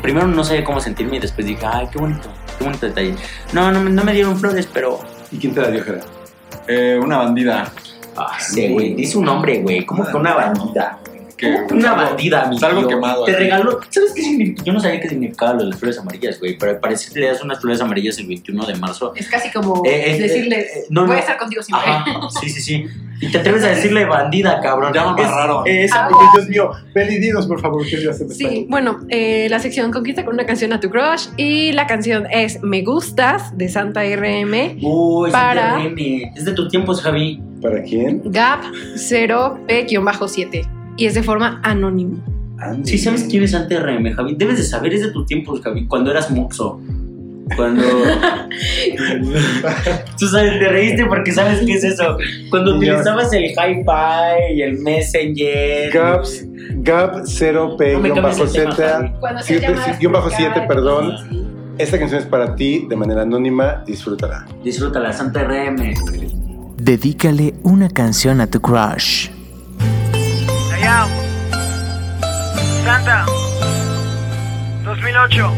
[0.00, 3.14] primero no sabía cómo sentirme y después dije, ay, qué bonito, qué bonito detalle.
[3.52, 5.00] No, no, me- no me dieron flores, pero...
[5.30, 6.00] ¿Y quién te la dio, Jera?
[6.68, 7.70] Eh, una bandida.
[8.16, 10.98] Ah, sí, güey, dice un hombre, güey, ¿cómo que una bandida?
[11.40, 12.88] Que, ¿Cómo que una bandida, mi Salgo tío?
[12.88, 13.40] quemado Te aquí.
[13.44, 14.62] regaló, ¿sabes qué significa?
[14.64, 17.26] Yo no sabía qué significaba lo de las flores amarillas, güey, pero parece que le
[17.28, 19.12] das unas flores amarillas el 21 de marzo.
[19.16, 21.16] Es casi como Eh, eh, decirle, eh, no, voy no.
[21.16, 21.90] a estar contigo siempre.
[21.90, 22.84] Ajá, sí, sí, sí.
[23.22, 24.92] Y te atreves a decirle bandida, cabrón.
[24.94, 25.62] Ya me Es- amarraron.
[25.66, 29.58] es- Ah, Dios mío, Beli, dinos, por favor, ¿qué le hace Sí, bueno, eh, la
[29.58, 33.68] sección Conquista con una canción a tu crush y la canción es Me Gustas de
[33.68, 35.84] Santa RM, Uy, Para- para...
[36.36, 37.42] es de tus tiempos, Javi.
[37.62, 38.22] ¿Para quién?
[38.24, 38.60] Gap
[38.96, 40.66] 0P-7
[41.00, 42.18] y es de forma anónima.
[42.58, 42.90] Andy.
[42.90, 44.34] Sí, ¿sabes quién es Ante RM, Javi?
[44.36, 46.78] Debes de saber, es de tus tiempos, Javi, cuando eras moxo.
[47.56, 47.82] Cuando.
[50.18, 52.18] Tú sabes, te reíste porque sabes qué es eso.
[52.50, 55.90] Cuando utilizabas el hi-fi y el messenger.
[55.90, 56.44] Gaps,
[56.82, 59.10] Gap 0P, No guion bajo el tema, Z, Javi.
[59.20, 61.12] Cuando siete- se llama guion bajo Skype, 7, perdón.
[61.30, 61.46] sí.
[61.78, 64.44] Esta canción es para ti, de manera anónima, disfrútala.
[64.62, 65.94] Disfrútala, Santa RM.
[66.76, 69.30] Dedícale una canción a tu crush.
[72.84, 73.24] Santa.
[74.82, 75.52] 2008.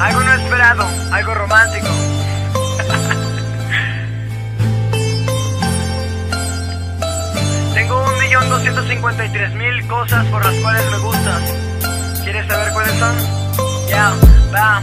[0.00, 1.86] Algo no esperado, algo romántico.
[7.74, 11.42] Tengo un millón doscientos cincuenta y tres mil cosas por las cuales me gustas.
[12.24, 13.14] ¿Quieres saber cuáles son?
[13.88, 14.12] Ya,
[14.52, 14.82] va.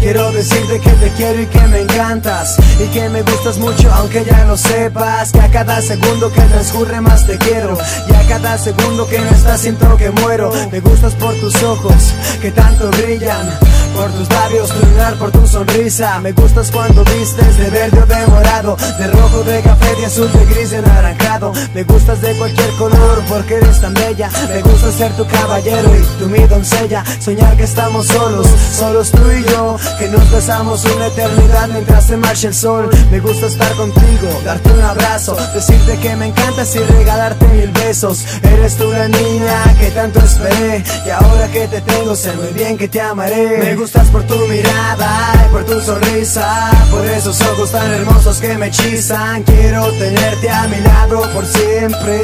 [0.00, 2.56] Quiero decirte que te quiero y que me encantas.
[2.78, 5.32] Y que me gustas mucho aunque ya lo sepas.
[5.32, 7.76] Que a cada segundo que transcurre más te quiero.
[8.08, 10.52] Y a cada segundo que no estás siento que muero.
[10.70, 13.48] Me gustas por tus ojos que tanto brillan
[13.94, 16.20] Por tus labios lunar, por tu sonrisa.
[16.20, 20.30] Me gustas cuando vistes de verde o de morado De rojo, de café, de azul,
[20.32, 21.52] de gris, de anaranjado.
[21.74, 24.30] Me gustas de cualquier color porque eres tan bella.
[24.48, 27.04] Me gusta ser tu caballero y tú mi doncella.
[27.20, 29.76] Soñar que estamos solos, solos tú y yo.
[29.98, 32.88] Que nos besamos una eternidad mientras se marcha el sol.
[33.10, 35.36] Me gusta estar contigo, darte un abrazo.
[35.54, 38.24] Decirte que me encantas y regalarte mil besos.
[38.42, 42.76] Eres tú la niña que tanto esperé Y ahora que te tengo sé muy bien
[42.76, 46.70] que te amaré gustas por tu mirada y por tu sonrisa.
[46.90, 49.44] Por esos ojos tan hermosos que me hechizan.
[49.44, 52.20] Quiero tenerte a mi lado por siempre.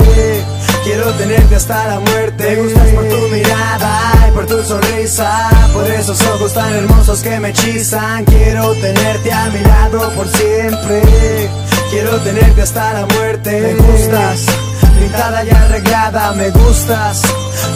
[0.83, 2.57] Quiero tenerte hasta la muerte.
[2.57, 5.49] Me gustas por tu mirada y por tu sonrisa.
[5.73, 8.25] Por esos ojos tan hermosos que me hechizan.
[8.25, 11.03] Quiero tenerte a mi lado por siempre.
[11.91, 13.61] Quiero tenerte hasta la muerte.
[13.61, 14.47] Me gustas
[14.95, 16.33] pintada y arreglada.
[16.33, 17.23] Me gustas,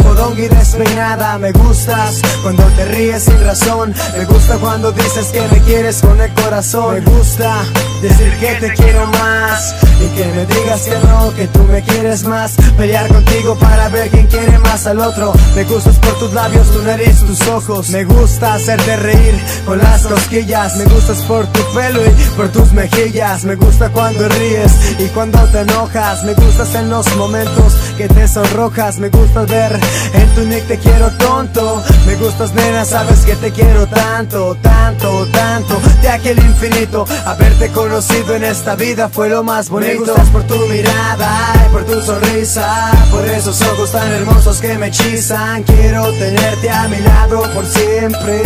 [0.03, 1.39] podonga y despeinada.
[1.39, 3.95] Me gustas cuando te ríes sin razón.
[4.17, 6.95] Me gusta cuando dices que me quieres con el corazón.
[6.95, 7.65] Me gusta
[8.03, 12.25] decir que te quiero más y que me digas que no, que tú me quieres
[12.25, 12.55] más.
[12.77, 15.33] Pelear contigo para ver quién quiere más al otro.
[15.57, 17.91] Me gustas por tus labios, tu nariz, tus ojos.
[17.91, 19.35] Me gusta hacerte reír
[19.67, 20.77] con las cosquillas.
[20.77, 23.45] Me gustas por tu pelo y por tus mejillas.
[23.45, 26.25] Me gusta cuando ríes y cuando te enojas.
[26.25, 28.99] Me gustas en los momentos que te sonrojas.
[28.99, 29.79] Me gustas ver
[30.15, 31.83] en tu nick te quiero tonto.
[32.07, 35.81] Me gustas nena, sabes que te quiero tanto, tanto, tanto.
[36.03, 39.88] De aquel infinito, haberte conocido en esta vida fue lo más bonito.
[39.89, 42.93] Me gustas por tu mirada y por tu sonrisa.
[43.11, 45.63] Por esos ojos tan hermosos que me hechizan.
[45.63, 48.43] Quiero tenerte a mi lado por siempre.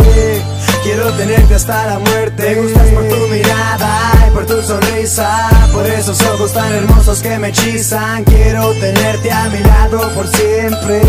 [0.83, 2.55] Quiero tenerte hasta la muerte.
[2.55, 5.49] Me gustas por tu mirada y por tu sonrisa.
[5.73, 8.23] Por esos ojos tan hermosos que me hechizan.
[8.23, 11.01] Quiero tenerte a mi lado por siempre.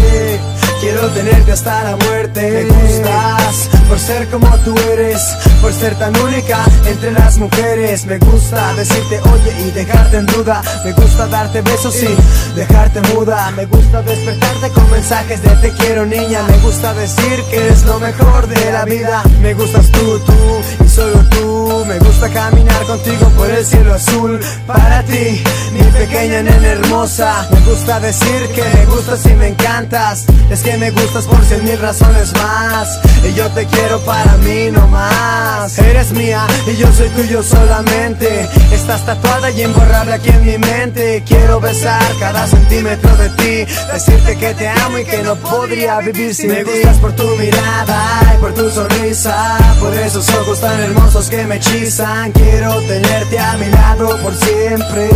[0.81, 2.51] Quiero tenerte hasta la muerte.
[2.51, 5.21] Me gustas por ser como tú eres,
[5.61, 8.07] por ser tan única entre las mujeres.
[8.07, 10.63] Me gusta decirte oye y dejarte en duda.
[10.85, 13.51] Me gusta darte besos y dejarte muda.
[13.53, 16.43] Me gusta despertarte con mensajes de te quiero niña.
[16.49, 19.23] Me gusta decir que eres lo mejor de la vida.
[19.41, 21.85] Me gustas tú, tú y solo tú.
[21.87, 24.41] Me gusta caminar contigo por el cielo azul.
[24.67, 27.47] Para ti, mi pequeña nena hermosa.
[27.51, 30.25] Me gusta decir que me gustas y me encantas.
[30.51, 33.01] Es que me gustas por cien mil razones más.
[33.25, 33.67] Y yo te
[34.05, 35.79] para mí no más.
[35.79, 38.49] Eres mía y yo soy tuyo solamente.
[38.73, 41.23] Estás tatuada y imborrable aquí en mi mente.
[41.27, 43.73] Quiero besar cada centímetro de ti.
[43.93, 46.57] Decirte que te amo y que no podría vivir sin ti.
[46.57, 49.59] Me gustas por tu mirada y por tu sonrisa.
[49.81, 52.33] Por esos ojos tan hermosos que me hechizan.
[52.33, 55.09] Quiero tenerte a mi lado por siempre.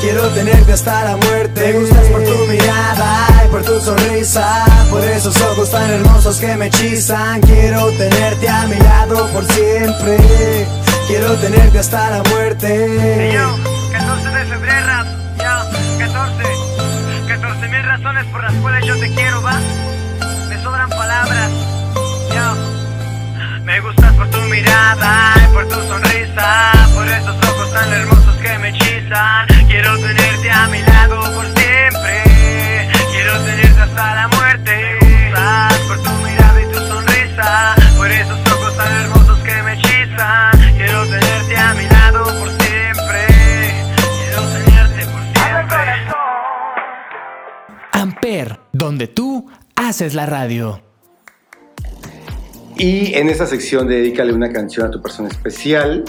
[0.00, 1.72] Quiero tenerte hasta la muerte.
[1.72, 4.64] Me gustas por tu mirada por tu sonrisa.
[4.90, 7.40] Por esos ojos tan hermosos que me hechizan.
[7.40, 10.16] Quiero tenerte a mi lado por siempre.
[11.06, 13.32] Quiero tenerte hasta la muerte.
[13.34, 13.56] Yo,
[13.92, 15.04] 14 de febrero,
[15.38, 16.44] yo, 14.
[17.28, 19.58] 14 mil razones por las cuales yo te quiero, va.
[20.48, 21.50] Me sobran palabras,
[22.34, 23.64] yo.
[23.64, 26.72] Me gustas por tu mirada y por tu sonrisa.
[26.94, 29.46] Por esos ojos tan hermosos que me hechizan.
[29.66, 30.97] Quiero tenerte a mi lado
[48.28, 50.82] Amper, donde tú haces la radio.
[52.76, 56.04] Y en esta sección de Dedícale una canción a tu persona especial.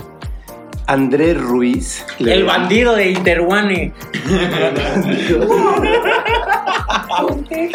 [0.86, 2.06] André Ruiz.
[2.20, 3.94] le- El bandido de Interwane.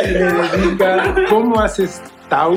[0.05, 2.57] le dedica ¿Cómo has estado?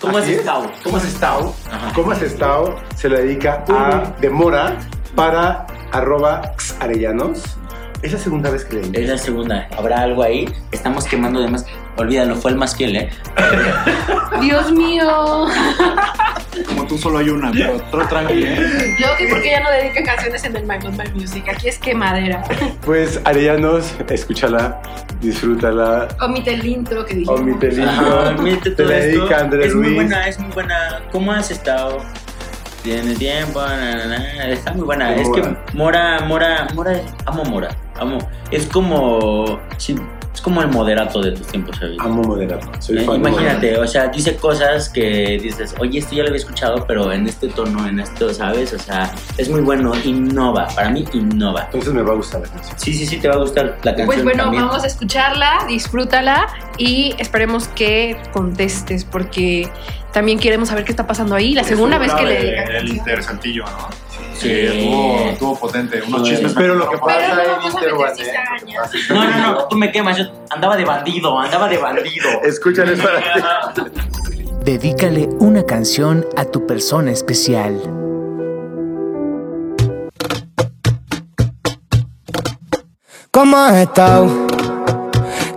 [0.00, 0.38] ¿Cómo has Así es.
[0.40, 0.70] estado?
[0.84, 1.54] ¿Cómo has estado?
[1.72, 1.92] Ajá.
[1.94, 2.76] ¿Cómo has estado?
[2.94, 4.78] Se lo dedica a Demora
[5.16, 7.55] para arroba xarellanos.
[8.02, 9.00] Es la segunda vez que le dedica.
[9.00, 9.68] Es la segunda.
[9.76, 10.48] ¿Habrá algo ahí?
[10.70, 11.64] Estamos quemando de más.
[11.96, 13.08] Olvídalo, fue el más fiel, ¿eh?
[14.40, 15.46] Dios mío.
[16.68, 18.96] Como tú solo hay una, pero otro tranqui, ¿eh?
[19.00, 21.44] Yo que porque ya no dedican canciones en el My My Music.
[21.48, 22.42] Aquí es quemadera.
[22.84, 24.80] Pues Arellanos, escúchala,
[25.20, 26.08] disfrútala.
[26.20, 27.30] Omite el intro que dije.
[27.30, 28.34] Omite el intro.
[28.42, 29.26] mete Te todo la esto.
[29.26, 29.94] dedica Es muy Ruiz.
[29.96, 31.02] buena, es muy buena.
[31.12, 31.98] ¿Cómo has estado?
[32.82, 34.48] Tiene tiempo, na, na, na.
[34.50, 35.14] está muy buena.
[35.16, 35.42] Es que
[35.72, 37.68] Mora, Mora, Mora, amo Mora,
[38.00, 38.18] amo.
[38.50, 39.96] Es como, sí,
[40.34, 41.96] es como el moderato de tus tiempos, ¿sabes?
[41.98, 42.68] Amo moderato.
[42.80, 46.38] Soy Eh, fan Imagínate, o sea, dice cosas que dices, oye, esto ya lo había
[46.40, 48.72] escuchado, pero en este tono, en esto, ¿sabes?
[48.74, 51.62] O sea, es muy bueno, innova, para mí innova.
[51.66, 52.78] Entonces me va a gustar la canción.
[52.78, 54.06] Sí, sí, sí, te va a gustar la canción.
[54.06, 54.66] Pues bueno, también.
[54.66, 56.46] vamos a escucharla, disfrútala
[56.78, 59.68] y esperemos que contestes porque
[60.12, 61.54] también queremos saber qué está pasando ahí.
[61.54, 62.96] La segunda vez que le El canción.
[62.96, 63.88] intercentillo, ¿no?
[64.38, 64.50] Sí.
[64.50, 66.02] estuvo, estuvo potente.
[66.06, 66.34] Unos Sí.
[66.34, 66.54] chismes.
[66.54, 68.80] Pero lo que pasa no en cizaña.
[69.10, 72.28] No, no, no, tú me quemas, yo andaba de bandido, andaba de bandido.
[72.44, 73.08] Escúchale esta.
[74.64, 77.80] Dedícale una canción a tu persona especial.
[83.30, 84.28] ¿Cómo has estado?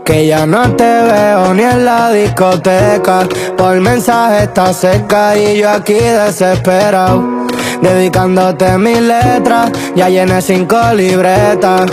[0.04, 3.28] Que ya no te veo ni en la discoteca.
[3.58, 7.39] Por mensaje estás cerca y yo aquí desesperado.
[7.82, 11.90] Dedicándote mis letras, ya llené cinco libretas.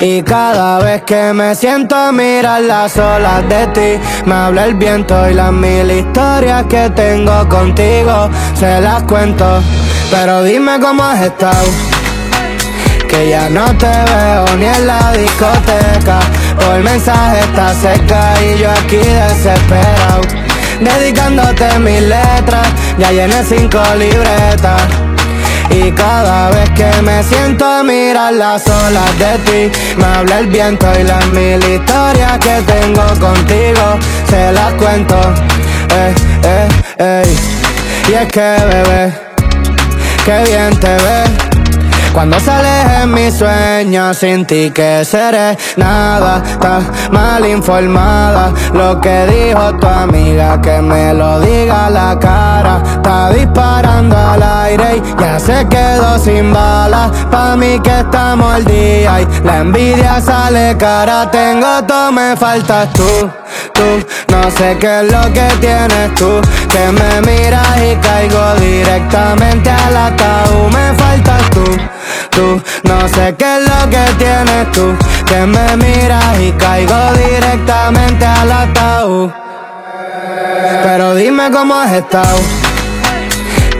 [0.00, 4.74] Y cada vez que me siento a mirar las olas de ti, me habla el
[4.74, 9.62] viento y las mil historias que tengo contigo, se las cuento.
[10.10, 11.66] Pero dime cómo has estado.
[13.08, 16.20] Que ya no te veo ni en la discoteca.
[16.64, 20.22] Por mensaje está seca y yo aquí desesperado.
[20.80, 22.66] Dedicándote mis letras,
[23.00, 24.82] ya llené cinco libretas.
[25.70, 29.38] Y cada vez que me siento a mirar las olas de
[29.70, 33.96] ti Me habla el viento y las mil historias que tengo contigo
[34.28, 35.14] Se las cuento,
[35.94, 37.22] eh, eh,
[38.08, 39.12] Y es que bebé,
[40.24, 41.49] qué bien te ves
[42.12, 46.42] cuando sales en mis sueños sin ti que seré nada.
[46.44, 52.82] Estás mal informada Lo que dijo tu amiga que me lo diga la cara.
[52.96, 58.64] Está disparando al aire y ya se quedó sin balas Pa' mí que estamos al
[58.64, 61.30] día y la envidia sale cara.
[61.30, 63.30] Tengo todo, me faltas tú,
[63.72, 64.06] tú.
[64.30, 69.96] No sé qué es lo que tienes tú Que me miras y caigo directamente al
[69.96, 70.72] ataúd.
[70.72, 71.64] Me faltas tú
[72.30, 72.62] tú.
[72.84, 74.94] No sé qué es lo que tienes tú
[75.26, 79.30] Que me miras y caigo directamente al ataúd.
[80.82, 82.38] Pero dime cómo has estado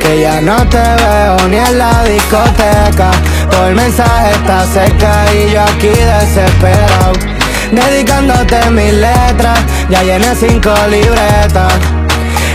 [0.00, 3.10] Que ya no te veo ni en la discoteca.
[3.50, 7.39] Por mensaje está seca y yo aquí desesperado
[7.72, 9.58] Dedicándote mis letras
[9.88, 11.72] Ya llené cinco libretas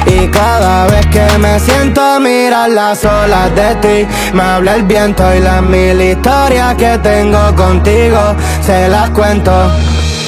[0.08, 4.84] y cada vez que me siento a mirar las olas de ti Me habla el
[4.84, 9.52] viento y las mil historias que tengo contigo Se las cuento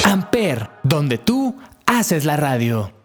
[0.04, 2.97] Amper, donde tú haces la radio.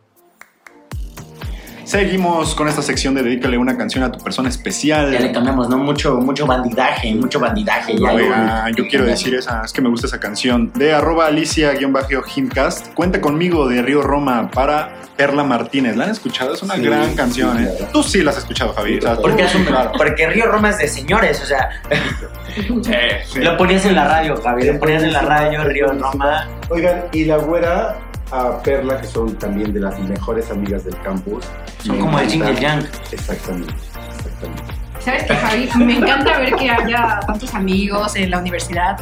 [1.86, 5.12] Seguimos con esta sección de Dedícale una canción a tu persona especial.
[5.12, 5.78] Ya le cambiamos, ¿no?
[5.78, 7.98] Mucho, mucho bandidaje, mucho bandidaje.
[7.98, 10.72] Ya, Oiga, yo quiero decir esa, es que me gusta esa canción.
[10.76, 12.94] De arroba Alicia-Himcast.
[12.94, 15.98] Cuenta conmigo de Río Roma para Perla Martínez.
[15.98, 16.54] ¿La han escuchado?
[16.54, 17.74] Es una Sí, gran canción, sí, ¿eh?
[17.78, 17.92] claro.
[17.94, 18.98] Tú sí la has escuchado, Javi.
[18.98, 19.92] O sea, Porque, es un- claro.
[19.98, 21.70] porque Río Roma es de señores, o sea.
[23.36, 24.66] Lo ponías en la radio, Javi.
[24.66, 26.48] Lo ponías en la radio, Río Roma.
[26.70, 27.98] Oigan, y la güera
[28.34, 31.46] a Perla, que son también de las mejores amigas del campus.
[31.86, 32.88] Son como el el Yang.
[33.12, 33.74] Exactamente,
[34.18, 34.64] exactamente.
[35.00, 35.70] ¿Sabes qué, Javi?
[35.86, 38.98] Me encanta ver que haya tantos amigos en la universidad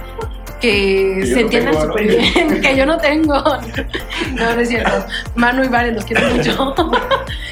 [0.59, 3.35] que Que se no entiendan súper bien, que yo no tengo.
[3.35, 5.05] No, no es cierto.
[5.35, 6.75] Manu y Valen los quiero mucho.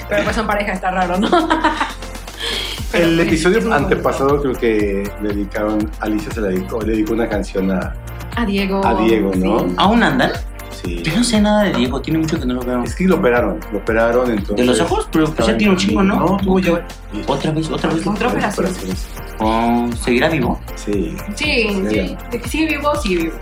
[0.09, 1.29] Pero pues son pareja, está raro, ¿no?
[2.91, 7.29] Pero El episodio antepasado creo que le dedicaron, Alicia se la dedicó, le dedicó una
[7.29, 7.93] canción a.
[8.35, 8.85] A Diego.
[8.85, 9.59] a Diego, ¿no?
[9.59, 9.75] sí.
[9.77, 10.31] ¿Aún andan?
[10.83, 11.01] Sí.
[11.03, 12.83] Yo no sé nada de Diego, tiene mucho que no lo veo.
[12.83, 14.55] Es que lo operaron, lo operaron entonces.
[14.55, 15.07] ¿De los ojos?
[15.11, 16.15] Pero pues ya tiene un chingo, ¿no?
[16.19, 16.85] No, tuvo ya.
[17.27, 18.05] Otra vez, otra vez.
[18.07, 18.95] Otra operación.
[19.39, 20.59] Oh, ¿Seguirá vivo?
[20.75, 21.15] Sí.
[21.35, 22.17] Sí, sí.
[22.31, 23.35] De que sigue vivo, sigue vivo.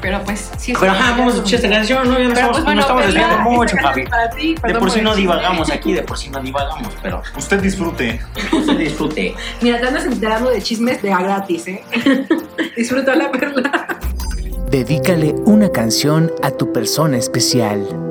[0.00, 0.72] Pero pues sí.
[0.78, 2.18] Pero sí, ajá, vamos a escuchar esta canción, ¿no?
[2.18, 4.02] Ya nos Pero estamos, pues bueno, estamos Perla, desviando mucho, Javi.
[4.02, 7.60] es ti, De por sí no divagamos aquí, de por sí no divagamos, pero Usted
[7.60, 8.20] disfrute.
[8.52, 9.34] usted disfrute.
[9.62, 11.84] Mira, te andas enterando de chismes de a gratis, ¿eh?
[12.76, 13.95] Disfruta la perla.
[14.70, 18.05] Dedícale una canción a tu persona especial.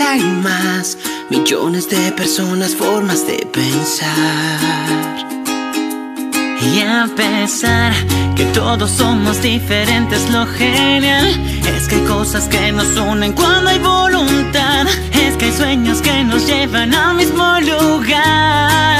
[0.00, 0.96] Hay más.
[1.30, 4.58] Millones de personas, formas de pensar.
[6.62, 7.92] Y a pesar
[8.34, 11.26] que todos somos diferentes, lo genial
[11.76, 14.86] es que hay cosas que nos unen cuando hay voluntad.
[15.12, 18.94] Es que hay sueños que nos llevan al mismo lugar.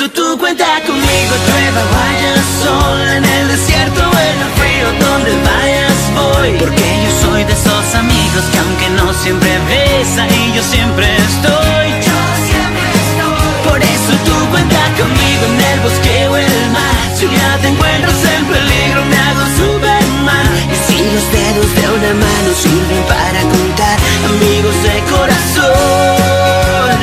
[0.00, 2.32] Por eso tú cuenta conmigo, llueva, vaya
[2.64, 6.56] sol en el desierto en el frío, donde vayas voy.
[6.58, 11.88] Porque yo soy de esos amigos que aunque no siempre ves, ahí yo siempre estoy.
[12.08, 12.16] Yo
[12.48, 13.68] siempre estoy.
[13.68, 16.96] Por eso tú cuenta conmigo en el bosque o el mar.
[17.14, 20.48] Si día te encuentras en peligro, me hago Superman.
[20.72, 23.96] Y si los dedos de una mano sirven para contar
[24.32, 26.96] amigos de corazón,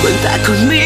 [0.00, 0.79] cuenta conmigo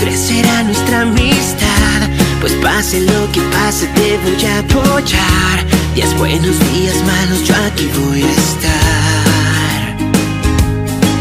[0.00, 2.00] crecerá nuestra amistad.
[2.40, 5.64] Pues pase lo que pase, te voy a apoyar.
[5.94, 9.96] Días buenos, días malos, yo aquí voy a estar.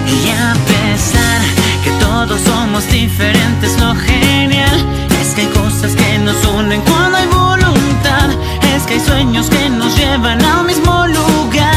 [0.08, 1.42] Y a pesar
[1.84, 4.86] que todos somos diferentes, lo genial
[5.22, 8.30] es que hay cosas que nos unen cuando hay voluntad.
[8.76, 11.74] Es que hay sueños que nos llevan al mismo lugar.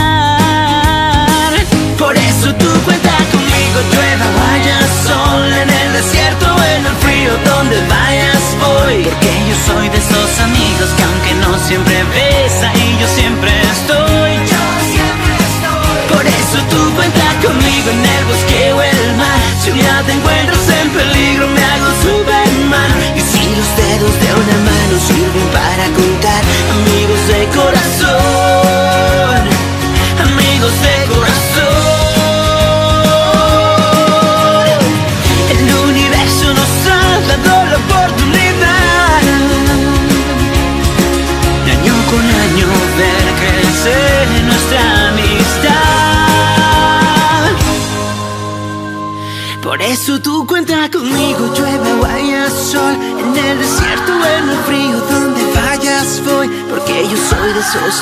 [1.98, 4.00] Por eso tú cuenta conmigo, yo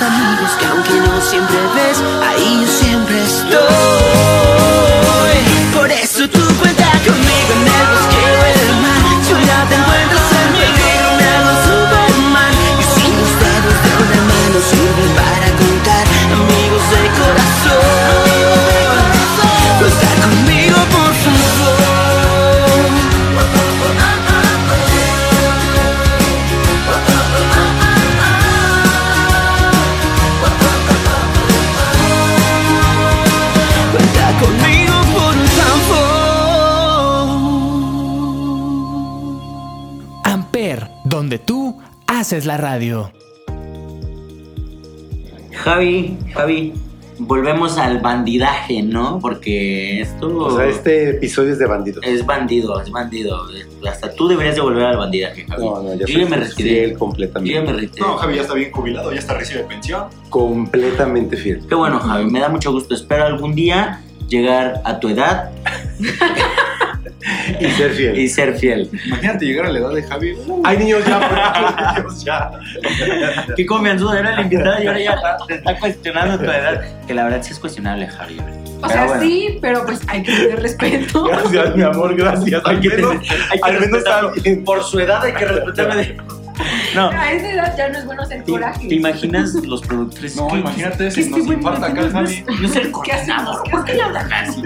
[0.02, 0.56] amigos
[42.34, 43.12] haces la radio.
[45.52, 46.74] Javi, Javi,
[47.18, 49.20] volvemos al bandidaje, ¿no?
[49.20, 52.04] Porque esto O sea, este episodio es de bandidos.
[52.04, 53.46] es bandido, es bandido.
[53.88, 55.64] Hasta tú deberías de volver al bandidaje, Javi.
[55.64, 56.70] No, no, ya yo soy ya me retiré.
[56.70, 57.54] fiel completamente.
[57.54, 58.00] Yo ya me retiré.
[58.00, 60.08] No, Javi ya está bien jubilado, ya está recibe pensión.
[60.28, 61.64] Completamente fiel.
[61.68, 62.96] Qué bueno, Javi, me da mucho gusto.
[62.96, 65.52] Espero algún día llegar a tu edad
[67.60, 68.18] Y ser fiel.
[68.18, 68.90] y ser fiel.
[69.06, 70.34] Imagínate llegar a la edad de Javi.
[70.64, 72.50] Ay, niños, ya, por favor, niños, ya.
[73.56, 76.82] Qué confianzudo era el invitado y ahora ya te está cuestionando tu edad.
[77.06, 78.38] Que la verdad sí es cuestionable, Javi.
[78.82, 81.24] O sea, sí, pero pues hay que tener respeto.
[81.24, 82.62] Gracias, mi amor, gracias.
[82.66, 83.12] Al Hay que, menos,
[83.50, 84.28] hay que al menos respetarlo.
[84.30, 84.64] alguien.
[84.64, 86.16] Por su edad hay que respetarme de...
[86.94, 88.86] No, A esa edad ya no es bueno ser ¿te, coraje.
[88.88, 90.36] te imaginas los productores?
[90.36, 92.44] No, ¿Qué- imagínate qué si este nos infarta acá Javi.
[92.62, 93.58] Yo ser ¿Qué hacemos?
[93.58, 93.62] coordinador.
[93.64, 94.62] ¿Qué ¿Por qué le hablan así?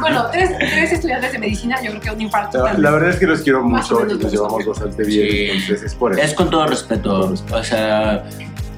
[0.00, 2.64] Bueno, tres, tres estudiantes de medicina, yo creo que un infarto.
[2.64, 5.28] La, la verdad es que los quiero mucho y nos los llevamos bastante bien.
[5.28, 5.46] Sí.
[5.50, 6.22] Entonces es por eso.
[6.22, 7.34] Es con todo respeto.
[7.52, 8.24] O sea,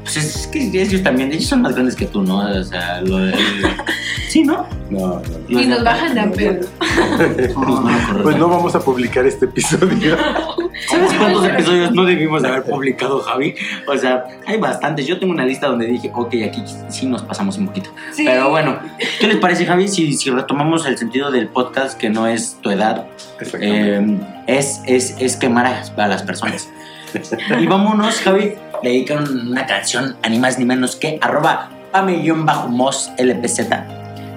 [0.04, 2.38] pues es que ellos también, ellos son más grandes que tú, ¿no?
[2.38, 3.34] O sea, lo de...
[4.28, 4.66] Sí, ¿no?
[4.88, 6.60] No, no, Y nos bajan de ampero.
[7.54, 8.22] No, no, correcto.
[8.22, 10.16] Pues no vamos a publicar este episodio.
[10.88, 13.54] ¿Sabes cuántos episodios no debimos de haber publicado, Javi?
[13.86, 15.06] O sea, hay bastantes.
[15.06, 17.90] Yo tengo una lista donde dije, ok, aquí sí nos pasamos un poquito.
[18.12, 18.24] Sí.
[18.24, 18.78] Pero bueno,
[19.20, 19.88] ¿qué les parece, Javi?
[19.88, 23.06] Si, si retomamos el sentido del podcast, que no es tu edad,
[23.60, 26.68] eh, es, es, es quemar a, a las personas.
[27.60, 33.60] Y vámonos, Javi, le dedican una canción, ni más ni menos que arroba pame-mos lpz.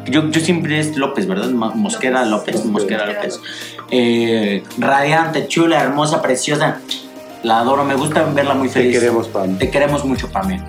[0.07, 1.49] Yo, yo siempre es López, ¿verdad?
[1.49, 3.39] Mosquera López, Mosquera López.
[3.91, 6.79] Eh, radiante, chula, hermosa, preciosa.
[7.43, 8.99] La adoro, me gusta verla muy Te feliz.
[8.99, 9.57] queremos, Pam.
[9.57, 10.61] Te queremos mucho, Pame.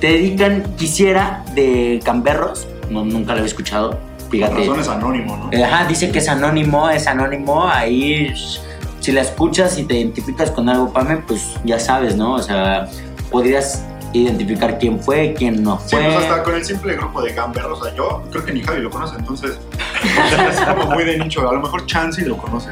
[0.00, 2.68] Te dedican Quisiera de Camberros.
[2.88, 3.98] No, nunca lo había escuchado.
[4.30, 4.54] Fíjate.
[4.54, 5.48] Razón es anónimo, ¿no?
[5.50, 7.66] Eh, Ajá, dice que es anónimo, es anónimo.
[7.68, 8.32] Ahí,
[9.00, 12.34] si la escuchas y te identificas con algo, Pame, pues ya sabes, ¿no?
[12.34, 12.88] O sea,
[13.30, 13.82] podrías
[14.12, 16.04] identificar quién fue, quién no Sí, fue.
[16.04, 18.80] pues hasta con el simple grupo de gamberros, o sea, yo creo que ni Javi
[18.82, 19.58] lo conoce, entonces
[20.50, 21.48] es como muy de nicho.
[21.48, 22.70] A lo mejor Chansey lo conoce,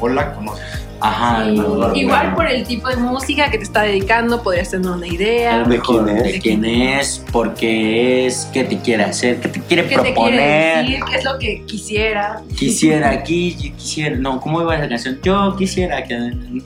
[0.00, 0.62] o la conoce.
[1.00, 1.50] Ajá, Sí.
[1.56, 5.56] no, Igual por el tipo de música que te está dedicando, podrías tener una idea.
[5.56, 6.22] A lo mejor quién es?
[6.32, 10.12] de quién es, porque es, qué te quiere hacer, qué te quiere ¿Qué te quiere
[10.14, 10.86] proponer.
[10.86, 11.04] decir?
[11.10, 12.40] ¿Qué es lo que quisiera?
[12.56, 15.18] Quisiera aquí, quisiera, no, ¿cómo iba esa canción?
[15.22, 16.14] Yo quisiera que.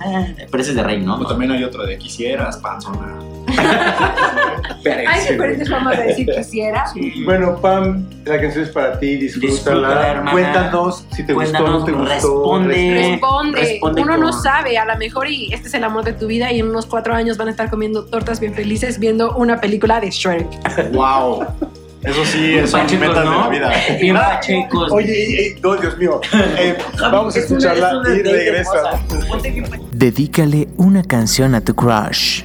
[0.01, 1.17] ah, Pero ese es de Rey, ¿no?
[1.17, 3.17] O también hay otro de quisieras, panzona.
[5.09, 6.85] Hay diferentes formas de decir quisiera.
[7.25, 10.25] Bueno, Pam, la canción es para ti, Disfrútala.
[10.31, 12.09] Cuéntanos si te gustó, no te gustó.
[12.15, 13.09] responde.
[13.11, 13.61] Responde.
[13.61, 16.53] responde Uno no sabe, a lo mejor y este es el amor de tu vida
[16.53, 20.01] y en unos cuatro años van a estar comiendo tortas bien felices viendo una película
[20.01, 20.93] de Shrek.
[20.93, 21.45] ¡Wow!
[22.01, 23.73] Eso sí, es son Pachecos, metas de la vida.
[24.01, 24.93] Bien pachecos.
[24.93, 26.21] Oye, ey, ey, no, Dios mío.
[26.57, 28.83] Eh, vamos a Es una- escucharla es una y regresa.
[29.91, 32.43] Dedícale una canción a tu crush.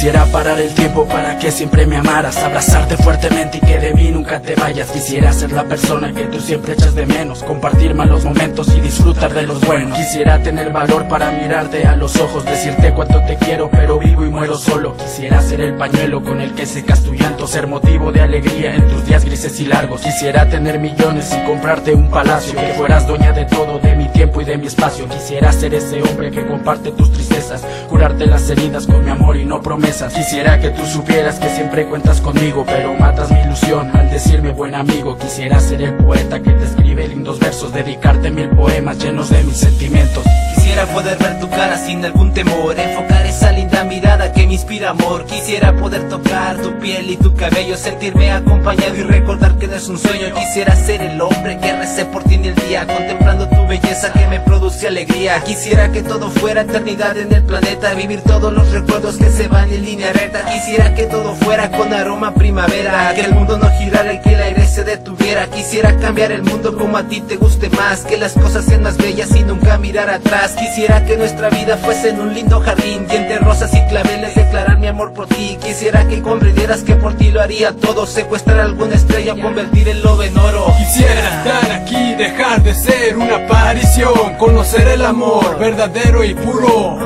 [0.00, 4.08] Quisiera parar el tiempo para que siempre me amaras Abrazarte fuertemente y que de mí
[4.08, 4.90] nunca te vayas.
[4.90, 9.34] Quisiera ser la persona que tú siempre echas de menos Compartir malos momentos y disfrutar
[9.34, 9.98] de los buenos.
[9.98, 14.30] Quisiera tener valor para mirarte a los ojos Decirte cuánto te quiero pero vivo y
[14.30, 14.96] muero solo.
[14.96, 18.88] Quisiera ser el pañuelo con el que secas tu llanto Ser motivo de alegría en
[18.88, 20.00] tus días grises y largos.
[20.00, 24.40] Quisiera tener millones y comprarte un palacio Que fueras dueña de todo, de mi tiempo
[24.40, 25.08] y de mi espacio.
[25.08, 29.44] Quisiera ser ese hombre que comparte tus tristezas, curarte las heridas con mi amor y
[29.44, 30.14] no promesas.
[30.14, 34.74] Quisiera que tú supieras que siempre cuentas conmigo, pero matas mi ilusión al decirme buen
[34.74, 35.16] amigo.
[35.18, 39.56] Quisiera ser el poeta que te escribe lindos versos, dedicarte mil poemas llenos de mis
[39.56, 40.24] sentimientos.
[40.70, 44.90] Quisiera poder ver tu cara sin algún temor, enfocar esa linda mirada que me inspira
[44.90, 45.26] amor.
[45.26, 49.88] Quisiera poder tocar tu piel y tu cabello, sentirme acompañado y recordar que no es
[49.88, 50.32] un sueño.
[50.32, 54.24] Quisiera ser el hombre que recé por ti en el día, contemplando tu belleza que
[54.28, 55.42] me produce alegría.
[55.42, 59.72] Quisiera que todo fuera eternidad en el planeta, vivir todos los recuerdos que se van
[59.72, 60.44] en línea recta.
[60.44, 64.42] Quisiera que todo fuera con aroma primavera, que el mundo no girara y que el
[64.42, 65.48] aire se detuviera.
[65.48, 68.96] Quisiera cambiar el mundo como a ti te guste más, que las cosas sean más
[68.96, 70.59] bellas y nunca mirar atrás.
[70.60, 74.78] Quisiera que nuestra vida fuese en un lindo jardín, y entre rosas y claveles declarar
[74.78, 75.58] mi amor por ti.
[75.60, 80.22] Quisiera que comprendieras que por ti lo haría todo, secuestrar alguna estrella, convertir el lobo
[80.22, 80.66] en oro.
[80.78, 86.98] Quisiera estar aquí, dejar de ser una aparición, conocer el amor verdadero y puro.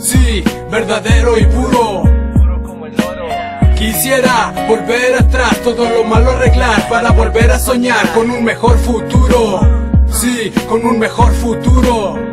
[0.00, 2.04] Sí, verdadero y puro.
[3.76, 9.60] Quisiera volver atrás, todo lo malo arreglar para volver a soñar con un mejor futuro.
[10.10, 12.32] Sí, con un mejor futuro.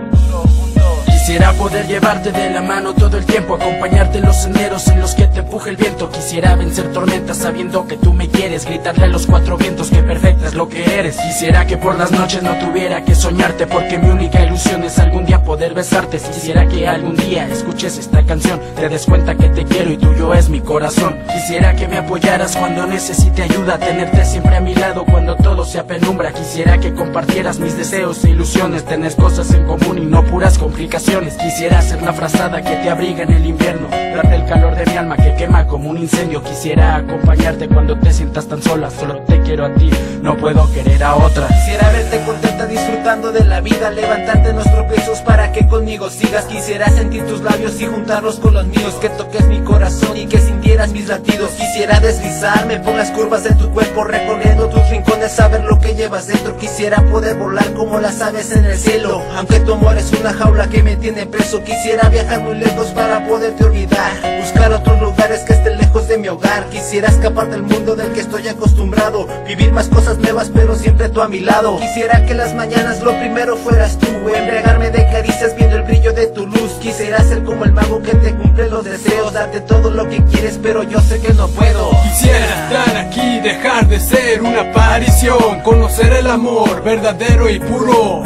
[1.30, 5.14] Quisiera poder llevarte de la mano todo el tiempo, acompañarte en los senderos en los
[5.14, 5.89] que te empuje el viento.
[6.30, 10.46] Quisiera vencer tormentas sabiendo que tú me quieres, gritarle a los cuatro vientos que perfecta
[10.46, 11.18] es lo que eres.
[11.18, 15.26] Quisiera que por las noches no tuviera que soñarte, porque mi única ilusión es algún
[15.26, 16.20] día poder besarte.
[16.20, 20.36] Quisiera que algún día escuches esta canción, te des cuenta que te quiero y tuyo
[20.36, 21.18] es mi corazón.
[21.34, 25.88] Quisiera que me apoyaras cuando necesite ayuda, tenerte siempre a mi lado cuando todo sea
[25.88, 26.32] penumbra.
[26.32, 31.38] Quisiera que compartieras mis deseos e ilusiones, tener cosas en común y no puras complicaciones.
[31.38, 34.96] Quisiera ser la frazada que te abriga en el invierno, darte el calor de mi
[34.96, 36.19] alma que quema como un incendio.
[36.20, 39.90] Quisiera acompañarte cuando te sientas tan sola, solo te quiero a ti,
[40.22, 41.48] no puedo querer a otra.
[41.48, 46.44] Quisiera verte contenta disfrutando de la vida, levantarte los tropiezos para que conmigo sigas.
[46.44, 50.40] Quisiera sentir tus labios y juntarlos con los míos, que toques mi corazón y que
[50.40, 51.52] sintieras mis latidos.
[51.52, 56.28] Quisiera deslizarme por las curvas de tu cuerpo, recorriendo tus rincones, saber lo que llevas
[56.28, 56.58] dentro.
[56.58, 60.68] Quisiera poder volar como las aves en el cielo, aunque tu amor es una jaula
[60.70, 61.64] que me tiene preso.
[61.64, 64.12] Quisiera viajar muy lejos para poderte olvidar,
[64.42, 66.68] buscar otros lugares que estén lejos de mi hogar.
[66.70, 71.22] Quisiera escapar del mundo del que estoy acostumbrado, vivir más cosas nuevas, pero siempre tú
[71.22, 71.78] a mi lado.
[71.78, 76.28] Quisiera que las mañanas lo primero fueras tú, embriagarme de caricias viendo el brillo de
[76.28, 76.72] tu luz.
[76.82, 80.60] Quisiera ser como el mago que te cumple los deseos, darte todo lo que quieres,
[80.62, 81.92] pero yo sé que no puedo.
[82.04, 88.24] Quisiera estar aquí, dejar de ser una aparición, conocer el amor verdadero y puro.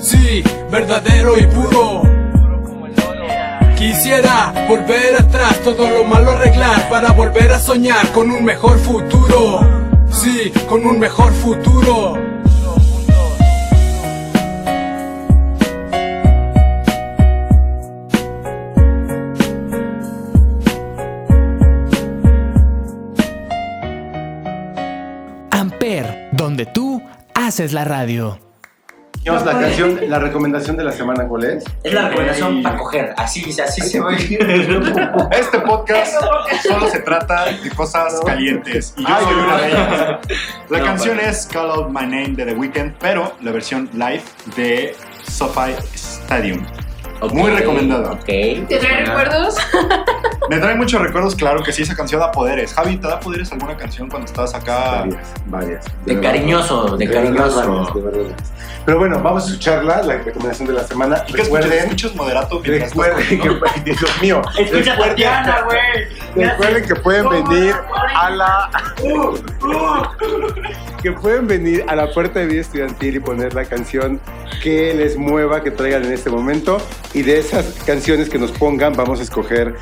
[0.00, 2.15] Sí, verdadero y puro.
[3.76, 9.60] Quisiera volver atrás, todo lo malo arreglar para volver a soñar con un mejor futuro.
[10.10, 12.14] Sí, con un mejor futuro.
[25.50, 27.02] Amper, donde tú
[27.34, 28.45] haces la radio.
[29.26, 31.64] La canción, la recomendación de la semana, ¿cuál es?
[31.82, 34.14] Es la recomendación para coger, así, así se ve.
[35.32, 36.14] Este podcast
[36.62, 40.18] solo se trata de cosas calientes y yo Ay, soy una de ellas.
[40.70, 41.28] La No, canción vale.
[41.30, 44.22] es Call Out My Name de The Weeknd, pero la versión live
[44.56, 44.94] de
[45.28, 46.64] SoFi Stadium.
[47.32, 48.18] Muy recomendada.
[48.20, 49.56] ¿Te trae recuerdos?
[50.48, 52.72] Me trae muchos recuerdos, claro que sí, esa canción da poderes.
[52.74, 55.00] Javi, ¿te da poderes alguna canción cuando estás acá?
[55.00, 55.84] Varias, varias.
[56.04, 57.68] De cariñoso, de verdad, cariñoso.
[57.68, 58.36] varias, de verdad.
[58.84, 61.24] Pero bueno, vamos a escucharla, la recomendación de la semana.
[61.28, 61.32] ¿Y?
[61.32, 63.48] Recuerden, ¿Escuchas moderato estás recuerden que?
[63.84, 66.26] Dios mío, Escucha recuerden- Tatiana, güey.
[66.48, 67.74] Recuerden que pueden venir
[68.14, 68.70] a la
[71.02, 74.20] que pueden venir a la puerta de vida estudiantil y poner la canción
[74.62, 76.78] que les mueva, que traigan en este momento
[77.14, 79.74] y de esas canciones que nos pongan vamos a escoger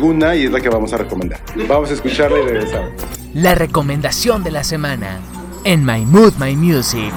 [0.00, 1.40] alguna y es la que vamos a recomendar.
[1.68, 2.92] Vamos a escucharla y regresamos.
[3.34, 5.20] La recomendación de la semana
[5.64, 7.12] en My Mood, My Music.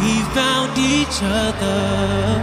[0.00, 2.40] We found each other.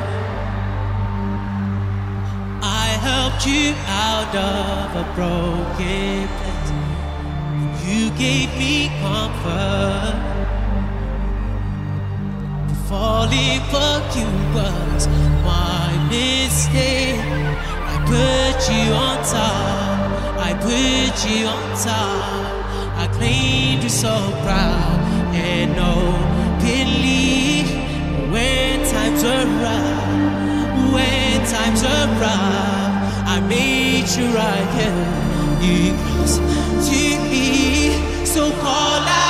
[2.62, 6.72] I helped you out of a broken place.
[7.88, 10.16] You gave me comfort.
[12.90, 15.08] Falling for you was
[15.46, 17.77] my mistake.
[18.08, 20.38] Put you on top.
[20.40, 22.98] I put you on top.
[22.98, 25.00] I claimed you so proud
[25.34, 27.64] and no openly.
[28.32, 36.38] When times were rough, when times were rough, I made sure I held you close
[36.90, 38.26] to me.
[38.26, 39.27] So call out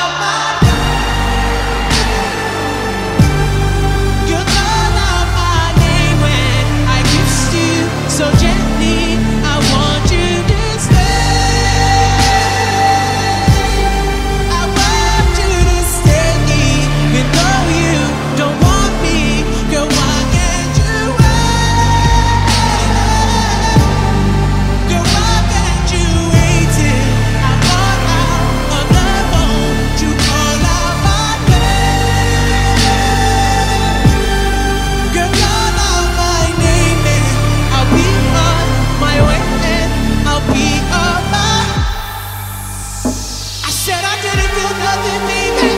[43.87, 45.71] Said I didn't feel nothing, baby,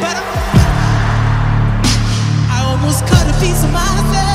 [0.00, 0.24] but I,
[2.48, 4.31] I almost cut a piece of myself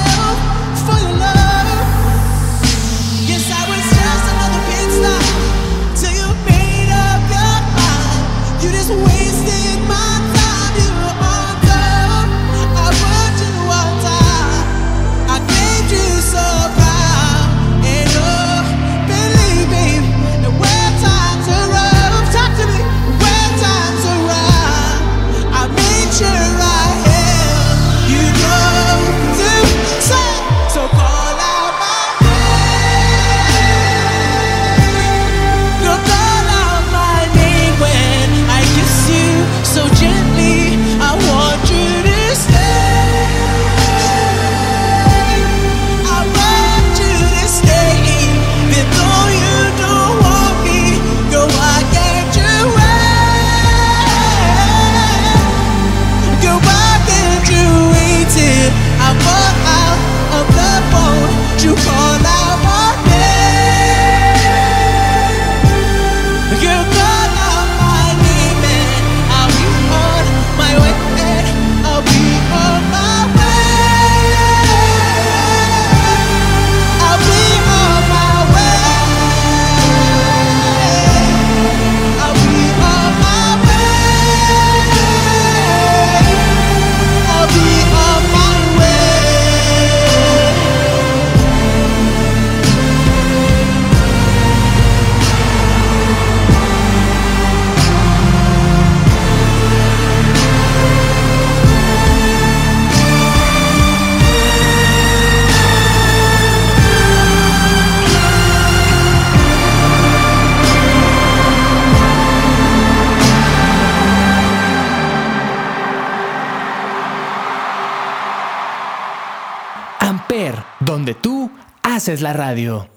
[121.97, 122.87] haces la radio.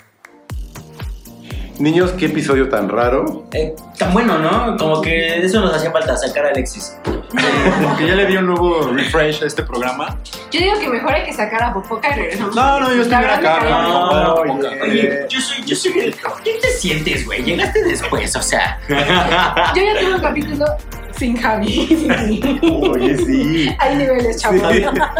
[1.78, 3.46] Niños, qué episodio tan raro.
[3.55, 4.76] Eh, tan bueno, ¿no?
[4.76, 6.98] Como que eso nos hacía falta, sacar a Alexis.
[7.05, 10.18] Como que ya le di un nuevo refresh a este programa.
[10.51, 12.55] Yo digo que mejor hay que sacar a Popoca y regresamos.
[12.55, 13.61] No, no, yo estoy bien acá.
[13.70, 16.14] no, no, Oye, no, Oye, yo soy, yo soy el.
[16.44, 17.42] ¿Qué te sientes, güey?
[17.42, 18.78] Llegaste después, o sea.
[18.86, 20.66] Yo ya tuve un capítulo
[21.16, 22.07] sin Javi.
[22.92, 23.74] Oye, sí.
[23.78, 24.61] Hay niveles, chavos.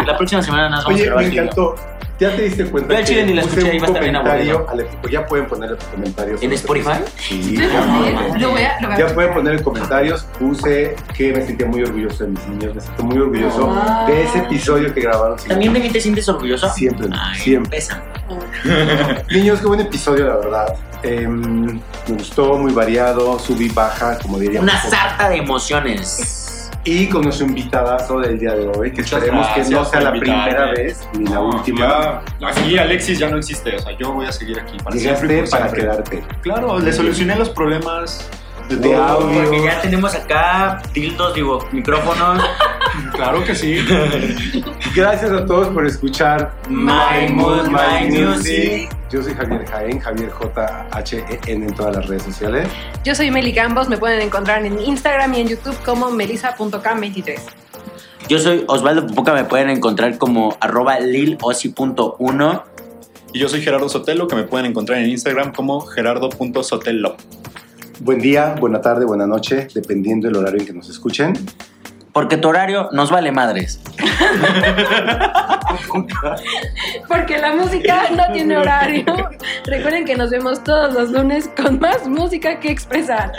[0.05, 1.25] La próxima semana nos vamos Oye, a grabar.
[1.25, 1.75] me encantó.
[2.21, 4.03] ¿Ya te diste cuenta Ve al chile ni la puse escuché, un iba a estar
[4.03, 4.71] bien comentario aburrido.
[4.71, 5.09] al equipo?
[5.09, 6.43] Ya pueden poner los comentarios.
[6.43, 6.91] ¿En Spotify?
[7.17, 10.23] Sí, ya, voy a- lo voy a- ya pueden poner en comentarios.
[10.39, 12.75] Puse que me sentía muy orgulloso de mis niños.
[12.75, 14.05] Me siento muy orgulloso Ah.
[14.07, 15.39] de ese episodio que grabaron.
[15.39, 16.69] sin ¿También de mí te sientes orgulloso?
[16.69, 17.71] Siempre, Ay, siempre.
[17.71, 18.03] Pesa.
[19.31, 20.75] Niños, qué buen episodio, la verdad.
[21.03, 24.71] Em, me gustó, muy variado, sub y baja, como diríamos.
[24.71, 26.50] Una sarta de emociones.
[26.85, 30.17] Y con nuestro invitadazo del día de hoy, que Muchas esperemos que no sea la
[30.17, 30.43] invitarme.
[30.45, 32.23] primera vez ni la última.
[32.41, 35.29] Ya, aquí Alexis ya no existe, o sea, yo voy a seguir aquí para siempre.
[35.29, 35.81] Llegaste para siempre.
[35.83, 36.25] quedarte.
[36.41, 38.31] Claro, le solucioné los problemas
[38.71, 39.43] de De audio.
[39.43, 42.43] Porque ya tenemos acá tildos, digo, micrófonos.
[43.15, 43.79] Claro que sí.
[44.95, 48.91] Gracias a todos por escuchar My Mood, My Music.
[49.11, 52.69] Yo soy Javier Jaén, Javier J-H-E-N en todas las redes sociales.
[53.05, 57.41] Yo soy Meli Campos, me pueden encontrar en Instagram y en YouTube como melissa.cam23.
[58.29, 62.63] Yo soy Osvaldo Pupuca, me pueden encontrar como arroba lilosi.1.
[63.33, 67.17] Y yo soy Gerardo Sotelo, que me pueden encontrar en Instagram como gerardo.sotelo.
[68.03, 71.35] Buen día, buena tarde, buena noche, dependiendo del horario en que nos escuchen.
[72.15, 73.79] Porque tu horario nos vale madres.
[77.07, 79.05] Porque la música no tiene horario.
[79.67, 83.33] Recuerden que nos vemos todos los lunes con más música que expresar.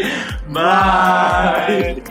[0.49, 2.03] Bye.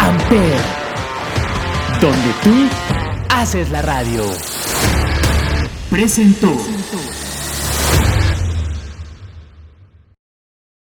[0.00, 0.58] Amper,
[2.00, 2.68] donde tú
[3.30, 4.24] haces la radio.
[5.90, 6.50] Presentó.